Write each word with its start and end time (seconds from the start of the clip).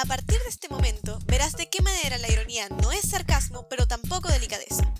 A 0.00 0.06
partir 0.06 0.38
de 0.38 0.48
este 0.48 0.70
momento, 0.70 1.18
verás 1.26 1.52
de 1.58 1.68
qué 1.68 1.82
manera 1.82 2.16
la 2.16 2.32
ironía 2.32 2.66
no 2.70 2.90
es 2.90 3.10
sarcasmo, 3.10 3.68
pero 3.68 3.86
tampoco 3.86 4.30
delicadeza. 4.30 4.90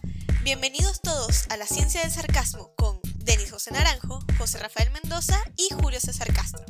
Bienvenidos 0.43 1.01
todos 1.01 1.47
a 1.49 1.57
la 1.57 1.67
ciencia 1.67 2.03
del 2.03 2.11
sarcasmo 2.11 2.75
con 2.77 3.01
Denis 3.15 3.51
José 3.51 3.71
Naranjo, 3.71 4.19
José 4.37 4.59
Rafael 4.59 4.91
Mendoza 4.91 5.43
y 5.57 5.73
Julio 5.73 5.99
César 6.01 6.31
Castro. 6.35 6.63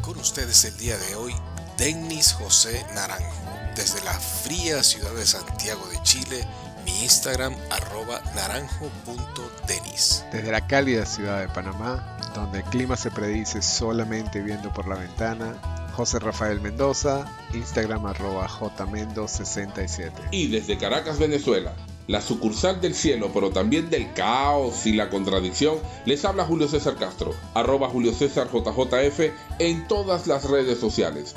Con 0.00 0.16
ustedes 0.16 0.64
el 0.64 0.78
día 0.78 0.96
de 0.96 1.16
hoy, 1.16 1.34
Denis 1.76 2.32
José 2.32 2.86
Naranjo, 2.94 3.74
desde 3.76 4.02
la 4.04 4.18
fría 4.18 4.82
ciudad 4.82 5.12
de 5.12 5.26
Santiago 5.26 5.86
de 5.88 6.02
Chile, 6.04 6.48
mi 6.88 7.02
Instagram 7.02 7.54
arroba 7.70 8.22
naranjo.denis. 8.34 10.24
Desde 10.32 10.50
la 10.50 10.66
cálida 10.66 11.04
ciudad 11.04 11.40
de 11.40 11.48
Panamá, 11.48 12.16
donde 12.34 12.58
el 12.58 12.64
clima 12.64 12.96
se 12.96 13.10
predice 13.10 13.60
solamente 13.60 14.40
viendo 14.40 14.72
por 14.72 14.88
la 14.88 14.96
ventana, 14.96 15.54
José 15.94 16.18
Rafael 16.18 16.60
Mendoza, 16.60 17.26
Instagram 17.52 18.06
arroba 18.06 18.48
jmendo67. 18.48 20.12
Y 20.30 20.46
desde 20.46 20.78
Caracas, 20.78 21.18
Venezuela, 21.18 21.74
la 22.06 22.22
sucursal 22.22 22.80
del 22.80 22.94
cielo, 22.94 23.30
pero 23.34 23.50
también 23.50 23.90
del 23.90 24.12
caos 24.14 24.86
y 24.86 24.92
la 24.94 25.10
contradicción, 25.10 25.78
les 26.06 26.24
habla 26.24 26.44
Julio 26.44 26.68
César 26.68 26.96
Castro, 26.96 27.34
arroba 27.52 27.90
Julio 27.90 28.12
César 28.14 28.48
JJF 28.50 29.20
en 29.58 29.86
todas 29.88 30.26
las 30.26 30.48
redes 30.48 30.78
sociales. 30.78 31.34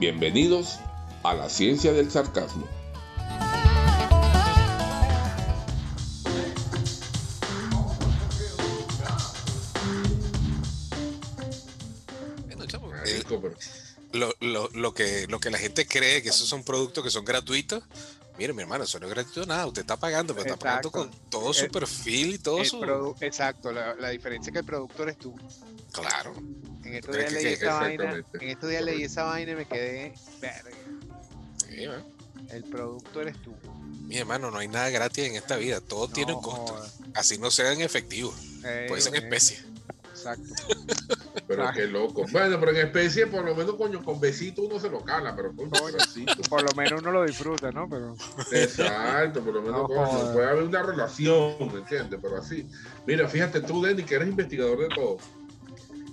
Bienvenidos 0.00 0.80
a 1.22 1.34
la 1.34 1.48
ciencia 1.48 1.92
del 1.92 2.10
sarcasmo. 2.10 2.66
Bueno, 12.46 12.66
chamo, 12.66 12.90
eh, 13.04 13.22
lo, 14.12 14.32
lo- 14.40 14.68
lo 14.72 14.94
que, 14.94 15.26
lo 15.28 15.38
que 15.38 15.50
la 15.50 15.58
gente 15.58 15.86
cree 15.86 16.22
que 16.22 16.30
esos 16.30 16.48
son 16.48 16.64
productos 16.64 17.04
que 17.04 17.10
son 17.10 17.24
gratuitos. 17.24 17.82
Mire, 18.38 18.52
mi 18.52 18.62
hermano, 18.62 18.84
eso 18.84 19.00
no 19.00 19.06
es 19.06 19.12
gratuito 19.12 19.44
nada. 19.46 19.66
Usted 19.66 19.80
está 19.82 19.96
pagando, 19.96 20.32
pero 20.34 20.46
está 20.46 20.56
pagando 20.58 20.90
con 20.92 21.10
todo 21.28 21.52
su 21.52 21.64
El- 21.64 21.70
perfil 21.70 22.34
y 22.34 22.38
todo 22.38 22.64
su. 22.64 23.14
Exacto, 23.20 23.72
la, 23.72 23.94
la 23.96 24.10
diferencia 24.10 24.50
es 24.50 24.52
que 24.52 24.60
el 24.60 24.64
productor 24.64 25.08
es 25.08 25.18
tú. 25.18 25.34
Claro. 25.92 26.34
En 26.84 26.94
estos 26.94 27.16
días 27.16 27.32
leí 27.32 27.46
esa 27.46 27.74
vaina, 27.80 28.24
en 28.40 28.48
estos 28.48 28.70
días 28.70 28.82
leí 28.82 29.02
esa 29.02 29.24
vaina 29.24 29.52
y 29.52 29.54
me 29.56 29.64
quedé, 29.66 30.14
verga, 30.40 30.70
Sí, 31.78 31.84
¿eh? 31.84 32.02
el 32.50 32.64
producto 32.64 33.20
eres 33.20 33.36
tú. 33.42 33.54
Mi 34.06 34.16
hermano, 34.16 34.50
no 34.50 34.58
hay 34.58 34.68
nada 34.68 34.88
gratis 34.90 35.24
en 35.24 35.36
esta 35.36 35.56
vida. 35.56 35.80
Todo 35.80 36.08
tiene 36.08 36.32
un 36.34 36.40
costo. 36.42 36.80
Así 37.14 37.38
no 37.38 37.50
sea 37.50 37.72
en 37.72 37.82
efectivo. 37.82 38.34
Eh, 38.64 38.86
Puede 38.88 39.02
ser 39.02 39.14
en 39.16 39.22
eh, 39.22 39.26
especie. 39.26 39.58
Exacto. 40.10 40.54
Pero 41.46 41.70
qué 41.74 41.86
loco. 41.86 42.24
Bueno, 42.32 42.58
pero 42.58 42.72
en 42.72 42.86
especie, 42.86 43.26
por 43.26 43.44
lo 43.44 43.54
menos, 43.54 43.76
coño, 43.76 44.02
con 44.02 44.18
besito 44.18 44.62
uno 44.62 44.80
se 44.80 44.90
lo 44.90 45.02
cala, 45.02 45.36
pero 45.36 45.54
con 45.54 45.70
besito. 45.70 46.42
Por 46.48 46.62
lo 46.62 46.74
menos 46.74 47.00
uno 47.00 47.12
lo 47.12 47.24
disfruta, 47.24 47.70
¿no? 47.70 47.88
Pero 47.88 48.16
Exacto, 48.52 49.42
por 49.42 49.54
lo 49.54 49.62
menos 49.62 49.82
No 49.82 49.86
coño, 49.86 50.06
jodas. 50.06 50.32
puede 50.32 50.48
haber 50.48 50.64
una 50.64 50.82
relación, 50.82 51.54
¿me 51.72 51.78
entiendes? 51.80 52.18
Pero 52.20 52.36
así. 52.36 52.66
Mira, 53.06 53.28
fíjate 53.28 53.60
tú, 53.60 53.82
Denny, 53.82 54.02
que 54.02 54.16
eres 54.16 54.28
investigador 54.28 54.78
de 54.80 54.88
todo. 54.88 55.18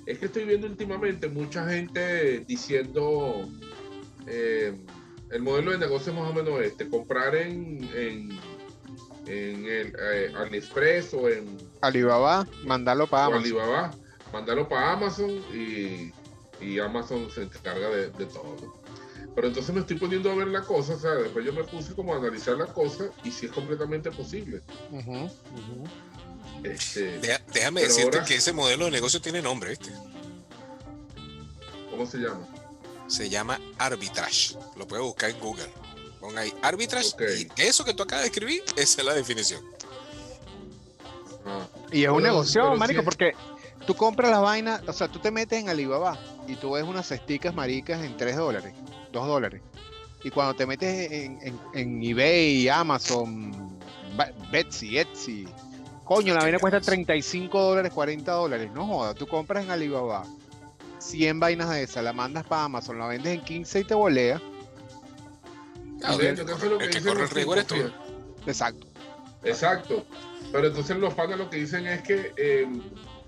Es 0.05 0.19
que 0.19 0.27
estoy 0.27 0.45
viendo 0.45 0.67
últimamente 0.67 1.27
mucha 1.27 1.67
gente 1.67 2.41
diciendo 2.41 3.49
eh, 4.27 4.77
el 5.35 5.41
modelo 5.41 5.71
de 5.71 5.77
negocio 5.79 6.11
es 6.13 6.17
más 6.19 6.29
o 6.29 6.33
menos 6.33 6.61
este, 6.61 6.89
comprar 6.89 7.35
en, 7.35 7.83
en, 7.93 8.39
en 9.27 9.65
el 9.65 9.93
eh, 9.99 10.33
AliExpress 10.37 11.13
o 11.13 11.27
en 11.29 11.57
Alibaba, 11.81 12.47
mandarlo 12.63 13.05
para 13.07 13.25
Amazon. 13.25 13.43
Alibaba, 13.43 13.91
mandarlo 14.31 14.69
para 14.69 14.93
Amazon 14.93 15.29
y, 15.53 16.11
y 16.61 16.79
Amazon 16.79 17.29
se 17.29 17.43
encarga 17.43 17.89
de, 17.89 18.09
de 18.11 18.25
todo. 18.27 18.73
Pero 19.35 19.47
entonces 19.49 19.75
me 19.75 19.81
estoy 19.81 19.97
poniendo 19.97 20.31
a 20.31 20.35
ver 20.35 20.47
la 20.47 20.61
cosa, 20.61 20.93
o 20.93 20.99
sea, 20.99 21.11
después 21.15 21.45
yo 21.45 21.51
me 21.51 21.65
puse 21.65 21.93
como 21.93 22.13
a 22.13 22.17
analizar 22.17 22.55
la 22.55 22.67
cosa 22.67 23.09
y 23.25 23.31
si 23.31 23.47
es 23.47 23.51
completamente 23.51 24.09
posible. 24.11 24.61
Este, 26.63 27.19
Deja- 27.19 27.41
déjame 27.53 27.81
decirte 27.81 28.17
ahora- 28.19 28.25
que 28.25 28.35
ese 28.35 28.53
modelo 28.53 28.85
de 28.85 28.91
negocio 28.91 29.19
tiene 29.21 29.41
nombre, 29.41 29.71
¿viste? 29.71 29.91
¿Cómo 31.91 32.05
se 32.05 32.19
llama? 32.19 32.47
Se 33.07 33.29
llama 33.29 33.59
arbitrage. 33.77 34.55
Lo 34.77 34.87
puedes 34.87 35.05
buscar 35.05 35.29
en 35.29 35.39
Google. 35.39 35.69
Pon 36.19 36.37
ahí 36.37 36.51
arbitrage 36.61 37.09
y 37.57 37.61
eso 37.61 37.85
que 37.85 37.93
tú 37.93 38.03
acabas 38.03 38.23
de 38.23 38.29
escribir, 38.29 38.63
esa 38.75 39.01
es 39.01 39.05
la 39.05 39.13
definición. 39.13 39.61
Ah, 41.45 41.67
Y 41.91 42.03
es 42.03 42.09
un 42.09 42.17
Pero- 42.17 42.27
negocio, 42.33 42.61
pero 42.63 42.77
marico, 42.77 43.03
porque 43.03 43.33
tú 43.85 43.95
compras 43.95 44.31
las 44.31 44.41
vainas, 44.41 44.81
o 44.87 44.93
sea, 44.93 45.07
tú 45.07 45.19
te 45.19 45.29
metes 45.31 45.59
en 45.61 45.69
Alibaba 45.69 46.17
y 46.47 46.55
tú 46.55 46.71
ves 46.71 46.83
unas 46.83 47.07
cesticas 47.07 47.53
maricas 47.53 48.03
en 48.03 48.17
3 48.17 48.35
dólares, 48.35 48.73
2 49.11 49.27
dólares. 49.27 49.61
Y 50.23 50.31
cuando 50.31 50.55
te 50.55 50.65
metes 50.65 51.11
en, 51.11 51.37
en- 51.43 51.59
en 51.75 52.03
eBay, 52.03 52.67
Amazon, 52.69 53.77
Betsy, 54.51 54.97
Etsy, 54.97 55.47
coño, 56.03 56.33
la 56.33 56.39
vaina 56.41 56.57
cuesta 56.57 56.77
negocio. 56.79 56.93
35 56.93 57.61
dólares, 57.61 57.93
40 57.93 58.31
dólares. 58.31 58.71
No 58.73 58.87
jodas, 58.87 59.13
tú 59.15 59.27
compras 59.27 59.63
en 59.63 59.69
Alibaba 59.69 60.25
100 61.05 61.39
vainas 61.39 61.69
de 61.69 61.83
esas, 61.83 62.03
la 62.03 62.13
mandas 62.13 62.45
para 62.45 62.65
Amazon, 62.65 62.99
la 62.99 63.07
vendes 63.07 63.33
en 63.33 63.43
15 63.43 63.79
y 63.79 63.83
te 63.83 63.93
volea. 63.93 64.41
Yo 66.01 66.17
que 66.17 66.33
creo 66.33 66.57
que 66.57 66.69
lo 66.69 66.77
que 66.77 66.85
el 66.85 66.89
que 66.89 66.97
dicen 66.99 67.13
corre 67.13 67.23
el 67.23 67.29
riesgo 67.29 67.53
eres 67.53 67.67
tú. 67.67 67.75
tipos, 67.75 67.91
Exacto. 68.45 68.87
Exacto. 69.43 70.05
Pero 70.51 70.67
entonces 70.67 70.97
los 70.97 71.13
panas 71.13 71.37
lo 71.37 71.49
que 71.49 71.57
dicen 71.57 71.87
es 71.87 72.01
que 72.01 72.33
eh, 72.37 72.67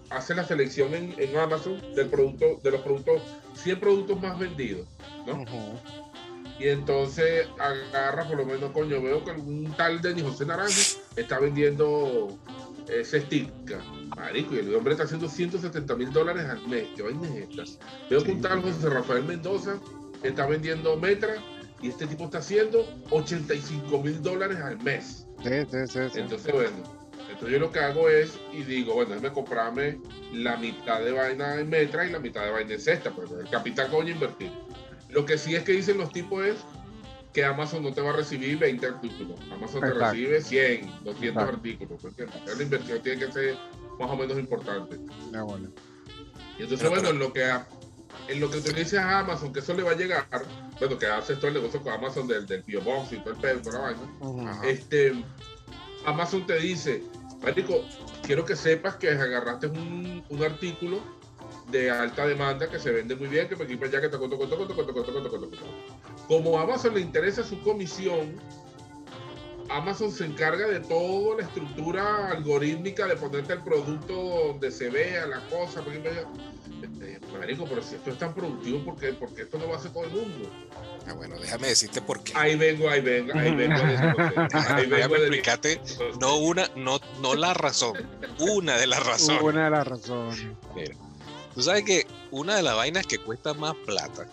hacen 0.09 0.37
la 0.37 0.43
selección 0.43 0.93
en, 0.93 1.13
en 1.17 1.37
Amazon 1.37 1.81
del 1.95 2.07
producto, 2.07 2.59
de 2.63 2.71
los 2.71 2.81
productos, 2.81 3.21
100 3.55 3.79
productos 3.79 4.21
más 4.21 4.37
vendidos. 4.37 4.87
¿no? 5.25 5.45
Y 6.59 6.69
entonces 6.69 7.47
agarra, 7.59 8.27
por 8.27 8.37
lo 8.37 8.45
menos, 8.45 8.71
coño, 8.71 9.01
veo 9.01 9.23
que 9.23 9.31
algún 9.31 9.71
tal 9.77 10.01
Denis 10.01 10.23
José 10.23 10.45
Naranjo 10.45 10.99
está 11.15 11.39
vendiendo 11.39 12.35
eh, 12.89 13.03
cestica. 13.03 13.79
Marico, 14.15 14.55
y 14.55 14.59
el 14.59 14.75
hombre 14.75 14.93
está 14.93 15.03
haciendo 15.03 15.27
170 15.27 15.95
mil 15.95 16.11
dólares 16.11 16.45
al 16.45 16.65
mes. 16.67 16.87
¿Qué 16.95 17.03
vaina 17.03 17.27
es 17.27 17.57
esta? 17.57 17.85
Veo 18.09 18.23
que 18.23 18.31
un 18.31 18.41
tal 18.41 18.61
José 18.61 18.89
Rafael 18.89 19.23
Mendoza 19.23 19.79
está 20.23 20.47
vendiendo 20.47 20.97
metra 20.97 21.35
y 21.81 21.89
este 21.89 22.07
tipo 22.07 22.25
está 22.25 22.39
haciendo 22.39 22.87
85 23.11 24.01
mil 24.01 24.21
dólares 24.21 24.57
al 24.57 24.81
mes. 24.81 25.27
Sí, 25.43 25.49
sí, 25.69 25.77
sí, 25.87 25.99
sí. 26.13 26.19
Entonces, 26.19 26.53
bueno, 26.53 26.75
entonces 27.29 27.49
yo 27.49 27.59
lo 27.59 27.71
que 27.71 27.79
hago 27.79 28.09
es 28.09 28.39
y 28.53 28.63
digo, 28.63 28.95
bueno, 28.95 29.11
déjame 29.11 29.33
comprarme 29.33 29.99
la 30.33 30.57
mitad 30.57 31.01
de 31.01 31.11
vaina 31.11 31.55
en 31.59 31.69
metra 31.69 32.05
y 32.05 32.11
la 32.11 32.19
mitad 32.19 32.43
de 32.43 32.51
vaina 32.51 32.73
en 32.73 32.79
cesta, 32.79 33.11
pues 33.11 33.31
el 33.31 33.49
capital 33.49 33.89
coño 33.89 34.13
invertir. 34.13 34.51
Lo 35.09 35.25
que 35.25 35.37
sí 35.37 35.55
es 35.55 35.63
que 35.63 35.73
dicen 35.73 35.97
los 35.97 36.11
tipos 36.11 36.45
es 36.45 36.55
que 37.37 37.45
Amazon 37.45 37.83
no 37.83 37.93
te 37.93 38.01
va 38.01 38.09
a 38.09 38.13
recibir 38.13 38.57
20 38.57 38.83
artículos, 38.87 39.39
Amazon 39.51 39.81
te 39.81 39.91
recibe 39.93 40.41
100, 40.41 41.03
200 41.03 41.23
Exacto. 41.43 41.55
artículos, 41.55 42.01
La 42.57 42.63
inversión 42.63 43.01
tiene 43.03 43.25
que 43.27 43.31
ser 43.31 43.55
más 43.99 44.09
o 44.09 44.15
menos 44.15 44.39
importante. 44.39 44.99
Ya, 45.31 45.43
bueno. 45.43 45.69
Y 46.57 46.63
entonces, 46.63 46.79
Pero- 46.79 46.89
bueno, 46.89 47.09
en 47.09 47.19
lo 47.19 47.31
que 47.31 47.47
en 48.27 48.39
lo 48.39 48.49
que 48.49 48.59
tú 48.59 48.71
dices 48.73 48.95
a 48.95 49.19
Amazon 49.19 49.53
que 49.53 49.59
eso 49.59 49.75
le 49.75 49.83
va 49.83 49.91
a 49.91 49.95
llegar, 49.95 50.25
bueno, 50.79 50.97
que 50.97 51.05
hace 51.05 51.35
todo 51.35 51.49
el 51.49 51.53
negocio 51.53 51.79
con 51.83 51.93
Amazon 51.93 52.27
del, 52.27 52.47
del 52.47 52.63
Bio 52.63 52.81
Box 52.81 53.13
y 53.13 53.17
todo 53.17 53.35
el 53.35 53.39
pedo, 53.39 53.61
toda 53.61 53.91
la 53.91 53.95
vaina, 54.23 54.61
este, 54.63 55.23
Amazon 56.07 56.43
te 56.47 56.57
dice, 56.57 57.03
Marico, 57.43 57.85
quiero 58.23 58.45
que 58.45 58.55
sepas 58.55 58.95
que 58.95 59.11
agarraste 59.11 59.67
un, 59.67 60.23
un 60.27 60.43
artículo 60.43 61.01
de 61.71 61.91
alta 61.91 62.25
demanda 62.25 62.69
que 62.69 62.79
se 62.79 62.91
vende 62.91 63.15
muy 63.15 63.27
bien, 63.27 63.47
que 63.49 63.55
me 63.55 63.65
equipa 63.65 63.87
ya 63.87 63.99
que 64.01 64.09
toco, 64.09 64.29
toco, 64.29 64.47
toco, 64.47 64.67
toco, 64.67 64.83
toco, 64.85 65.03
toco, 65.03 65.21
toco, 65.29 65.39
toco. 65.47 65.57
Como 66.27 66.57
a 66.57 66.63
Amazon 66.63 66.93
le 66.93 67.01
interesa 67.01 67.43
su 67.43 67.61
comisión, 67.61 68.35
Amazon 69.69 70.11
se 70.11 70.25
encarga 70.25 70.65
de 70.67 70.79
toda 70.79 71.37
la 71.37 71.43
estructura 71.43 72.29
algorítmica 72.31 73.05
de 73.05 73.17
ponerte 73.17 73.51
el 73.53 73.61
producto 73.63 74.13
donde 74.13 74.71
se 74.71 74.89
vea 74.89 75.25
la 75.27 75.41
cosa. 75.49 75.81
porque 75.83 75.99
me- 75.99 76.47
eh, 77.05 77.19
Marico, 77.37 77.65
pero 77.67 77.81
si 77.83 77.95
esto 77.95 78.11
es 78.11 78.17
tan 78.17 78.33
productivo, 78.33 78.79
¿por 78.85 78.95
qué? 78.97 79.11
Porque 79.13 79.41
esto 79.41 79.57
no 79.57 79.67
lo 79.67 79.75
hace 79.75 79.89
todo 79.89 80.05
el 80.05 80.11
mundo. 80.11 80.49
Ah, 81.07 81.13
bueno, 81.13 81.35
déjame 81.39 81.67
decirte 81.67 82.01
por 82.01 82.21
qué. 82.23 82.31
Ahí 82.35 82.55
vengo, 82.55 82.89
ahí 82.89 83.01
vengo, 83.01 83.33
ahí 83.37 83.53
vengo. 83.55 83.75
a. 83.75 84.47
Ahí 84.75 84.85
vengo 84.85 84.95
Déjame 84.95 85.15
a 85.15 85.19
explicarte, 85.19 85.81
no 86.21 86.37
una, 86.37 86.69
no, 86.75 86.99
no 87.21 87.35
la 87.35 87.53
razón, 87.53 87.93
una 88.39 88.77
de 88.77 88.87
las 88.87 89.05
razones. 89.05 89.41
Una 89.41 89.65
de 89.65 89.71
las 89.71 89.87
razones. 89.87 90.45
Tú 91.57 91.63
sabes 91.63 91.85
que 91.85 92.05
una 92.29 92.55
de 92.55 92.61
las 92.61 92.75
vainas 92.75 93.07
que 93.07 93.17
cuesta 93.17 93.55
más 93.55 93.73
plata 93.83 94.29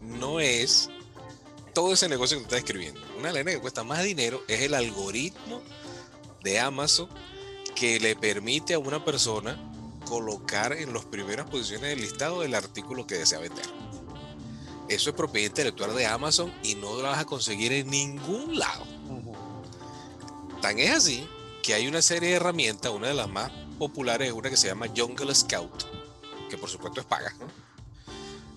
no 0.00 0.40
es 0.40 0.88
todo 1.74 1.92
ese 1.92 2.08
negocio 2.08 2.38
que 2.38 2.44
tú 2.44 2.46
estás 2.46 2.60
escribiendo. 2.60 2.98
Una 3.18 3.28
de 3.28 3.34
las 3.34 3.44
vainas 3.44 3.54
que 3.56 3.60
cuesta 3.60 3.84
más 3.84 4.02
dinero 4.02 4.42
es 4.48 4.62
el 4.62 4.72
algoritmo 4.72 5.60
de 6.42 6.58
Amazon 6.58 7.10
que 7.74 8.00
le 8.00 8.16
permite 8.16 8.72
a 8.72 8.78
una 8.78 9.04
persona 9.04 9.60
colocar 10.06 10.72
en 10.72 10.94
las 10.94 11.04
primeras 11.04 11.44
posiciones 11.50 11.90
del 11.90 12.00
listado 12.00 12.42
el 12.42 12.54
artículo 12.54 13.06
que 13.06 13.16
desea 13.16 13.38
vender. 13.38 13.66
Eso 14.88 15.10
es 15.10 15.16
propiedad 15.16 15.48
intelectual 15.48 15.94
de 15.94 16.06
Amazon 16.06 16.50
y 16.62 16.74
no 16.74 16.94
lo 16.94 17.02
vas 17.02 17.18
a 17.18 17.26
conseguir 17.26 17.74
en 17.74 17.90
ningún 17.90 18.58
lado. 18.58 18.86
Tan 20.62 20.78
es 20.78 20.90
así 20.90 21.28
que 21.62 21.74
hay 21.74 21.86
una 21.86 22.00
serie 22.00 22.30
de 22.30 22.36
herramientas, 22.36 22.90
una 22.92 23.08
de 23.08 23.14
las 23.14 23.28
más 23.28 23.52
populares 23.78 24.28
es 24.28 24.32
una 24.32 24.48
que 24.48 24.56
se 24.56 24.68
llama 24.68 24.86
Jungle 24.96 25.34
Scout, 25.34 25.89
que 26.50 26.58
por 26.58 26.68
supuesto 26.68 27.00
es 27.00 27.06
paga, 27.06 27.34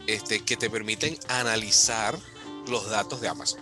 este, 0.08 0.44
que 0.44 0.58
te 0.58 0.70
permiten 0.70 1.18
analizar 1.30 2.18
los 2.68 2.90
datos 2.90 3.22
de 3.22 3.30
Amazon. 3.30 3.62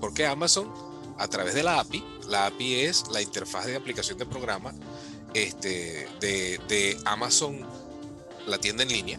Porque 0.00 0.26
Amazon, 0.26 0.72
a 1.18 1.28
través 1.28 1.54
de 1.54 1.62
la 1.62 1.80
API, 1.80 2.04
la 2.28 2.46
API 2.46 2.80
es 2.80 3.08
la 3.10 3.20
interfaz 3.20 3.66
de 3.66 3.76
aplicación 3.76 4.16
de 4.18 4.24
programa 4.26 4.72
este, 5.34 6.08
de, 6.20 6.58
de 6.68 6.96
Amazon, 7.04 7.60
la 8.46 8.58
tienda 8.58 8.84
en 8.84 8.90
línea, 8.90 9.18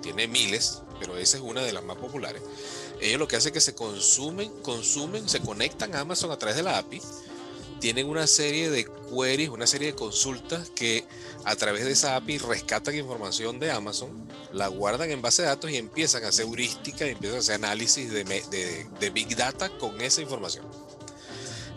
tiene 0.00 0.28
miles, 0.28 0.82
pero 0.98 1.16
esa 1.16 1.36
es 1.36 1.42
una 1.42 1.62
de 1.62 1.72
las 1.72 1.84
más 1.84 1.96
populares. 1.96 2.42
Ellos 3.00 3.18
lo 3.18 3.26
que 3.26 3.36
hacen 3.36 3.48
es 3.48 3.54
que 3.54 3.60
se 3.60 3.74
consumen, 3.74 4.50
consumen, 4.62 5.28
se 5.28 5.40
conectan 5.40 5.94
a 5.94 6.00
Amazon 6.00 6.30
a 6.30 6.38
través 6.38 6.56
de 6.56 6.62
la 6.62 6.78
API, 6.78 7.02
tienen 7.82 8.08
una 8.08 8.28
serie 8.28 8.70
de 8.70 8.84
queries, 9.10 9.48
una 9.48 9.66
serie 9.66 9.88
de 9.88 9.94
consultas 9.96 10.70
que 10.70 11.04
a 11.44 11.56
través 11.56 11.84
de 11.84 11.90
esa 11.90 12.14
API 12.14 12.38
rescatan 12.38 12.94
información 12.94 13.58
de 13.58 13.72
Amazon, 13.72 14.24
la 14.52 14.68
guardan 14.68 15.10
en 15.10 15.20
base 15.20 15.42
de 15.42 15.48
datos 15.48 15.68
y 15.68 15.78
empiezan 15.78 16.22
a 16.22 16.28
hacer 16.28 16.44
heurística 16.46 17.04
y 17.08 17.10
empiezan 17.10 17.38
a 17.38 17.40
hacer 17.40 17.54
análisis 17.56 18.08
de, 18.12 19.10
Big 19.12 19.36
Data 19.36 19.68
con 19.78 20.00
esa 20.00 20.20
información. 20.20 20.64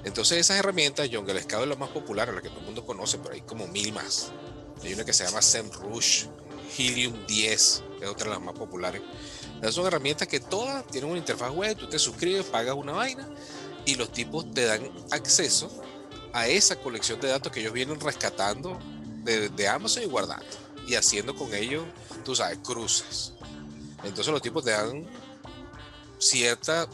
Entonces 0.03 0.37
esas 0.37 0.59
herramientas, 0.59 1.09
Jungle 1.11 1.41
Scout 1.41 1.63
es 1.63 1.69
la 1.69 1.75
más 1.75 1.89
popular, 1.89 2.31
la 2.31 2.39
que 2.39 2.49
todo 2.49 2.59
el 2.59 2.65
mundo 2.65 2.85
conoce, 2.85 3.17
pero 3.17 3.33
hay 3.33 3.41
como 3.41 3.65
mil 3.65 3.91
más. 3.91 4.27
Hay 4.83 4.93
una 4.93 5.05
que 5.05 5.13
se 5.13 5.25
llama 5.25 5.41
SEMrush, 5.41 6.27
Helium 6.77 7.25
10, 7.25 7.51
es 8.01 8.07
otra 8.07 8.25
de 8.25 8.35
las 8.35 8.41
más 8.43 8.53
populares. 8.53 9.01
Esas 9.59 9.73
son 9.73 9.87
herramientas 9.87 10.27
que 10.27 10.39
todas 10.39 10.85
tienen 10.85 11.09
una 11.09 11.17
interfaz 11.17 11.49
web, 11.49 11.75
tú 11.75 11.89
te 11.89 11.97
suscribes, 11.97 12.45
pagas 12.45 12.75
una 12.75 12.91
vaina 12.91 13.27
y 13.87 13.95
los 13.95 14.11
tipos 14.11 14.53
te 14.53 14.65
dan 14.65 14.87
acceso 15.09 15.81
a 16.35 16.49
esa 16.49 16.75
colección 16.75 17.21
de 17.21 17.29
datos 17.29 17.49
que 17.49 17.61
ellos 17.61 17.71
vienen 17.71 17.97
rescatando 17.97 18.77
de, 19.23 19.67
Amazon 19.69 20.03
y 20.03 20.05
guardando 20.05 20.45
y 20.85 20.95
haciendo 20.95 21.33
con 21.33 21.53
ellos, 21.55 21.85
tú 22.25 22.35
sabes, 22.35 22.59
cruces. 22.61 23.31
Entonces 24.03 24.33
los 24.33 24.41
tipos 24.41 24.63
te 24.65 24.71
dan 24.71 25.07
cierta 26.19 26.89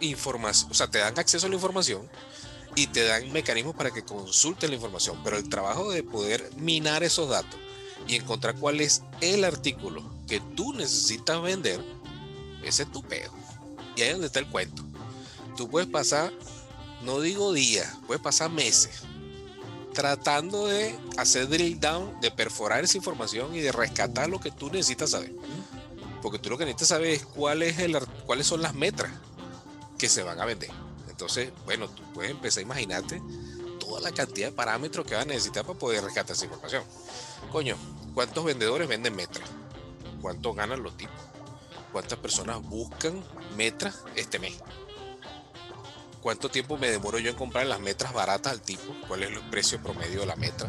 información, 0.00 0.70
o 0.70 0.74
sea, 0.74 0.86
te 0.86 0.98
dan 0.98 1.18
acceso 1.18 1.46
a 1.46 1.48
la 1.48 1.54
información 1.54 2.06
y 2.74 2.88
te 2.88 3.04
dan 3.04 3.32
mecanismos 3.32 3.74
para 3.74 3.90
que 3.90 4.04
consulten 4.04 4.68
la 4.68 4.76
información, 4.76 5.18
pero 5.24 5.38
el 5.38 5.48
trabajo 5.48 5.90
de 5.90 6.02
poder 6.02 6.50
minar 6.58 7.02
esos 7.02 7.30
datos 7.30 7.58
y 8.06 8.16
encontrar 8.16 8.54
cuál 8.56 8.82
es 8.82 9.02
el 9.22 9.44
artículo 9.44 10.04
que 10.26 10.40
tú 10.40 10.74
necesitas 10.74 11.40
vender, 11.40 11.82
ese 12.62 12.82
es 12.82 12.92
tu 12.92 13.02
pedo. 13.02 13.32
Y 13.96 14.02
ahí 14.02 14.08
es 14.08 14.12
donde 14.12 14.26
está 14.26 14.40
el 14.40 14.46
cuento. 14.48 14.84
Tú 15.56 15.70
puedes 15.70 15.88
pasar, 15.88 16.32
no 17.02 17.20
digo 17.20 17.52
días, 17.52 17.98
puedes 18.06 18.22
pasar 18.22 18.50
meses 18.50 19.02
tratando 19.92 20.66
de 20.66 20.96
hacer 21.16 21.48
drill 21.48 21.80
down, 21.80 22.20
de 22.20 22.30
perforar 22.30 22.84
esa 22.84 22.96
información 22.96 23.52
y 23.56 23.60
de 23.60 23.72
rescatar 23.72 24.28
lo 24.28 24.38
que 24.38 24.52
tú 24.52 24.70
necesitas 24.70 25.10
saber. 25.10 25.32
Porque 26.22 26.38
tú 26.38 26.50
lo 26.50 26.58
que 26.58 26.64
necesitas 26.64 26.88
saber 26.88 27.14
es 27.14 27.24
cuáles 27.24 28.46
son 28.46 28.62
las 28.62 28.74
metras 28.74 29.10
que 29.98 30.08
se 30.08 30.22
van 30.22 30.40
a 30.40 30.44
vender. 30.44 30.70
Entonces, 31.08 31.50
bueno, 31.64 31.88
tú 31.88 32.04
puedes 32.14 32.30
empezar 32.30 32.60
a 32.60 32.62
imaginarte 32.62 33.20
toda 33.80 34.00
la 34.00 34.12
cantidad 34.12 34.48
de 34.48 34.52
parámetros 34.52 35.04
que 35.04 35.16
vas 35.16 35.24
a 35.24 35.26
necesitar 35.26 35.64
para 35.64 35.76
poder 35.76 36.04
rescatar 36.04 36.36
esa 36.36 36.44
información. 36.44 36.84
Coño, 37.50 37.76
¿cuántos 38.14 38.44
vendedores 38.44 38.86
venden 38.86 39.16
metras? 39.16 39.48
¿Cuánto 40.22 40.54
ganan 40.54 40.80
los 40.80 40.96
tipos? 40.96 41.16
¿Cuántas 41.90 42.20
personas 42.20 42.62
buscan 42.62 43.24
metras 43.56 44.04
este 44.14 44.38
mes? 44.38 44.54
¿Cuánto 46.22 46.50
tiempo 46.50 46.76
me 46.76 46.90
demoro 46.90 47.18
yo 47.18 47.30
en 47.30 47.36
comprar 47.36 47.66
las 47.66 47.80
metras 47.80 48.12
baratas 48.12 48.52
al 48.52 48.60
tipo? 48.60 48.92
¿Cuál 49.06 49.22
es 49.22 49.30
el 49.30 49.40
precio 49.50 49.82
promedio 49.82 50.20
de 50.20 50.26
la 50.26 50.36
metra? 50.36 50.68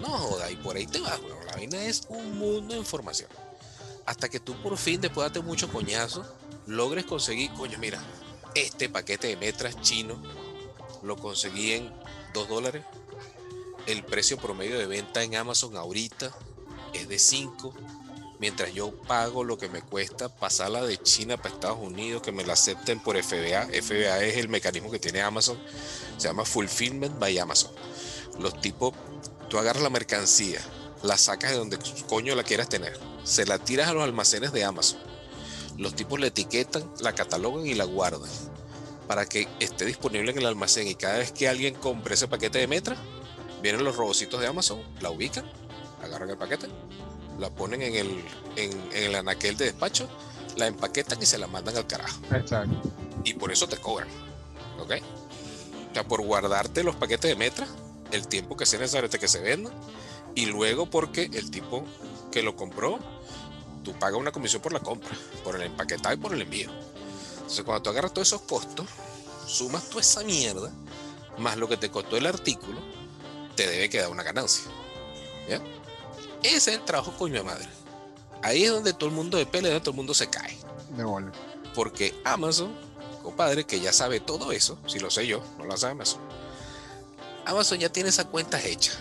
No 0.00 0.08
joda, 0.08 0.50
y 0.50 0.56
por 0.56 0.76
ahí 0.76 0.86
te 0.86 1.00
vas, 1.00 1.18
weón. 1.20 1.46
La 1.46 1.52
vaina 1.52 1.82
es 1.82 2.02
un 2.08 2.38
mundo 2.38 2.74
de 2.74 2.80
información. 2.80 3.28
Hasta 4.04 4.28
que 4.28 4.40
tú 4.40 4.54
por 4.62 4.76
fin, 4.76 5.00
después 5.00 5.24
de 5.24 5.30
darte 5.30 5.40
mucho 5.40 5.72
coñazo, 5.72 6.24
logres 6.66 7.04
conseguir, 7.04 7.52
coño, 7.52 7.78
mira, 7.78 8.02
este 8.54 8.88
paquete 8.88 9.28
de 9.28 9.36
metras 9.36 9.80
chino 9.80 10.20
lo 11.02 11.16
conseguí 11.16 11.72
en 11.72 11.92
2 12.34 12.48
dólares. 12.48 12.84
El 13.86 14.04
precio 14.04 14.36
promedio 14.36 14.78
de 14.78 14.86
venta 14.86 15.22
en 15.22 15.36
Amazon 15.36 15.76
ahorita 15.76 16.32
es 16.92 17.08
de 17.08 17.18
5. 17.18 17.74
Mientras 18.42 18.74
yo 18.74 18.90
pago 18.90 19.44
lo 19.44 19.56
que 19.56 19.68
me 19.68 19.82
cuesta 19.82 20.28
pasarla 20.28 20.82
de 20.82 21.00
China 21.00 21.36
para 21.36 21.54
Estados 21.54 21.78
Unidos, 21.80 22.22
que 22.22 22.32
me 22.32 22.44
la 22.44 22.54
acepten 22.54 22.98
por 22.98 23.16
FBA. 23.16 23.66
FBA 23.66 24.24
es 24.24 24.36
el 24.36 24.48
mecanismo 24.48 24.90
que 24.90 24.98
tiene 24.98 25.22
Amazon. 25.22 25.56
Se 26.16 26.26
llama 26.26 26.44
Fulfillment 26.44 27.20
by 27.20 27.38
Amazon. 27.38 27.70
Los 28.40 28.60
tipos, 28.60 28.94
tú 29.48 29.58
agarras 29.58 29.84
la 29.84 29.90
mercancía, 29.90 30.60
la 31.04 31.16
sacas 31.18 31.52
de 31.52 31.58
donde 31.58 31.78
coño 32.08 32.34
la 32.34 32.42
quieras 32.42 32.68
tener, 32.68 32.98
se 33.22 33.46
la 33.46 33.60
tiras 33.60 33.86
a 33.86 33.92
los 33.92 34.02
almacenes 34.02 34.50
de 34.50 34.64
Amazon. 34.64 34.98
Los 35.78 35.94
tipos 35.94 36.18
la 36.18 36.26
etiquetan, 36.26 36.82
la 36.98 37.14
catalogan 37.14 37.64
y 37.64 37.74
la 37.74 37.84
guardan 37.84 38.28
para 39.06 39.24
que 39.24 39.46
esté 39.60 39.84
disponible 39.84 40.32
en 40.32 40.38
el 40.38 40.46
almacén 40.46 40.88
y 40.88 40.96
cada 40.96 41.18
vez 41.18 41.30
que 41.30 41.48
alguien 41.48 41.74
compre 41.74 42.14
ese 42.14 42.26
paquete 42.26 42.58
de 42.58 42.66
metra, 42.66 42.96
vienen 43.62 43.84
los 43.84 43.94
robocitos 43.94 44.40
de 44.40 44.48
Amazon, 44.48 44.82
la 45.00 45.10
ubican, 45.10 45.44
agarran 46.02 46.28
el 46.28 46.36
paquete, 46.36 46.66
la 47.38 47.50
ponen 47.50 47.82
en 47.82 47.94
el, 47.94 48.24
en, 48.56 48.72
en 48.92 49.04
el 49.04 49.14
anaquel 49.14 49.56
de 49.56 49.66
despacho, 49.66 50.08
la 50.56 50.66
empaquetan 50.66 51.20
y 51.22 51.26
se 51.26 51.38
la 51.38 51.46
mandan 51.46 51.76
al 51.76 51.86
carajo. 51.86 52.20
Exacto. 52.34 52.90
Y 53.24 53.34
por 53.34 53.52
eso 53.52 53.68
te 53.68 53.76
cobran. 53.76 54.08
¿Ok? 54.78 54.92
O 55.90 55.94
sea, 55.94 56.04
por 56.04 56.22
guardarte 56.22 56.82
los 56.82 56.96
paquetes 56.96 57.30
de 57.30 57.36
metra, 57.36 57.66
el 58.10 58.26
tiempo 58.26 58.56
que 58.56 58.66
sea 58.66 58.78
necesario 58.78 59.06
hasta 59.06 59.18
que 59.18 59.28
se 59.28 59.40
vendan, 59.40 59.72
y 60.34 60.46
luego 60.46 60.86
porque 60.86 61.30
el 61.32 61.50
tipo 61.50 61.84
que 62.30 62.42
lo 62.42 62.56
compró, 62.56 62.98
tú 63.84 63.92
pagas 63.92 64.18
una 64.18 64.32
comisión 64.32 64.62
por 64.62 64.72
la 64.72 64.80
compra, 64.80 65.10
por 65.44 65.56
el 65.56 65.62
empaquetado 65.62 66.14
y 66.14 66.18
por 66.18 66.32
el 66.32 66.42
envío. 66.42 66.70
Entonces, 67.34 67.64
cuando 67.64 67.82
tú 67.82 67.90
agarras 67.90 68.14
todos 68.14 68.28
esos 68.28 68.42
costos, 68.42 68.86
sumas 69.46 69.88
toda 69.88 70.00
esa 70.00 70.22
mierda, 70.22 70.72
más 71.38 71.56
lo 71.56 71.68
que 71.68 71.76
te 71.76 71.90
costó 71.90 72.16
el 72.16 72.26
artículo, 72.26 72.80
te 73.54 73.66
debe 73.66 73.90
quedar 73.90 74.10
una 74.10 74.22
ganancia. 74.22 74.70
¿Ya? 75.48 75.60
Ese 76.42 76.72
es 76.72 76.78
el 76.78 76.84
trabajo 76.84 77.12
coño 77.16 77.34
de 77.34 77.42
madre. 77.44 77.68
Ahí 78.42 78.64
es 78.64 78.70
donde 78.70 78.92
todo 78.92 79.08
el 79.08 79.14
mundo 79.14 79.38
de 79.38 79.46
pelea, 79.46 79.80
todo 79.80 79.90
el 79.90 79.96
mundo 79.96 80.14
se 80.14 80.28
cae. 80.28 80.56
De 80.96 81.04
bola. 81.04 81.32
Porque 81.74 82.14
Amazon, 82.24 82.74
compadre, 83.22 83.64
que 83.64 83.80
ya 83.80 83.92
sabe 83.92 84.20
todo 84.20 84.52
eso, 84.52 84.78
si 84.86 84.98
lo 84.98 85.10
sé 85.10 85.26
yo, 85.26 85.42
no 85.58 85.64
lo 85.64 85.76
sabe 85.76 85.92
Amazon. 85.92 86.20
Amazon 87.44 87.78
ya 87.78 87.90
tiene 87.90 88.08
esa 88.08 88.26
cuenta 88.26 88.60
hecha, 88.62 88.92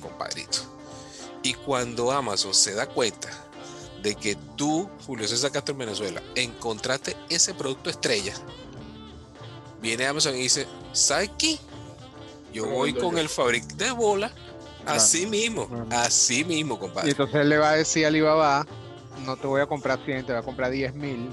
compadrito. 0.00 0.58
Y 1.42 1.54
cuando 1.54 2.10
Amazon 2.10 2.54
se 2.54 2.74
da 2.74 2.86
cuenta 2.86 3.28
de 4.02 4.14
que 4.14 4.36
tú, 4.56 4.88
Julio 5.06 5.26
César 5.26 5.50
Castro 5.50 5.72
en 5.72 5.78
Venezuela, 5.78 6.22
encontraste 6.34 7.16
ese 7.28 7.54
producto 7.54 7.90
estrella, 7.90 8.34
viene 9.80 10.06
Amazon 10.06 10.34
y 10.36 10.42
dice, 10.42 10.66
¿sabes 10.92 11.30
qué? 11.38 11.58
Yo 12.52 12.66
voy 12.66 12.94
con 12.94 13.14
yo". 13.14 13.18
el 13.18 13.28
fabricante 13.28 13.84
de 13.84 13.90
bola, 13.90 14.32
Claro. 14.84 14.96
así 15.00 15.26
mismo, 15.26 15.68
Claro. 15.68 15.86
así 15.90 16.44
mismo, 16.44 16.74
Y 16.74 16.78
compadre. 16.78 17.10
entonces 17.10 17.36
él 17.36 17.48
le 17.48 17.58
va 17.58 17.70
a 17.70 17.76
decir 17.76 18.04
a 18.04 18.08
Alibaba, 18.08 18.66
no 19.24 19.36
te 19.36 19.46
voy 19.46 19.60
a 19.60 19.66
comprar 19.66 19.98
100, 20.04 20.26
te 20.26 20.32
voy 20.32 20.40
a 20.40 20.44
comprar 20.44 20.70
10 20.70 20.94
mil, 20.94 21.30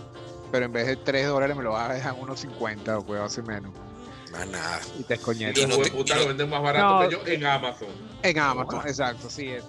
pero 0.52 0.66
en 0.66 0.72
vez 0.74 0.88
de 0.88 0.96
3 0.98 1.28
dólares 1.28 1.56
me 1.56 1.64
lo 1.64 1.72
vas 1.72 1.90
a 1.90 1.94
dejar 1.94 2.16
en 2.16 2.22
unos 2.22 2.40
50 2.40 2.98
o 3.00 3.06
puedo 3.06 3.24
hacer 3.24 3.44
menos. 3.44 3.72
Más 4.32 4.48
nada. 4.48 4.80
Y 4.98 5.04
te 5.04 5.16
Y 5.16 5.18
escoñetas. 5.18 5.64
Y 5.64 5.68
no 5.68 5.78
te- 5.78 5.92
puta 5.92 6.16
y 6.16 6.20
lo 6.22 6.28
venden 6.30 6.50
más 6.50 6.62
barato 6.62 7.02
No. 7.04 7.10
que 7.10 7.16
yo 7.16 7.28
en 7.28 7.46
Amazon. 7.46 7.90
En 8.24 8.40
Amazon, 8.40 8.88
exacto, 8.88 9.30
sí. 9.30 9.48
eso. 9.50 9.66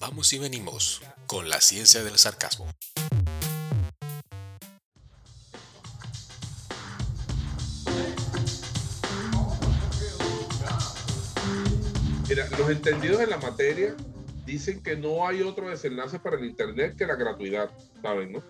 Vamos 0.00 0.32
y 0.32 0.38
venimos 0.38 1.00
con 1.26 1.48
la 1.48 1.60
ciencia 1.60 2.02
del 2.02 2.18
sarcasmo. 2.18 2.66
Los 12.58 12.70
entendidos 12.70 13.20
en 13.20 13.30
la 13.30 13.38
materia 13.38 13.94
dicen 14.46 14.82
que 14.82 14.96
no 14.96 15.26
hay 15.26 15.42
otro 15.42 15.68
desenlace 15.68 16.18
para 16.18 16.36
el 16.36 16.44
Internet 16.44 16.96
que 16.96 17.06
la 17.06 17.16
gratuidad, 17.16 17.70
¿saben, 18.02 18.32
no? 18.32 18.42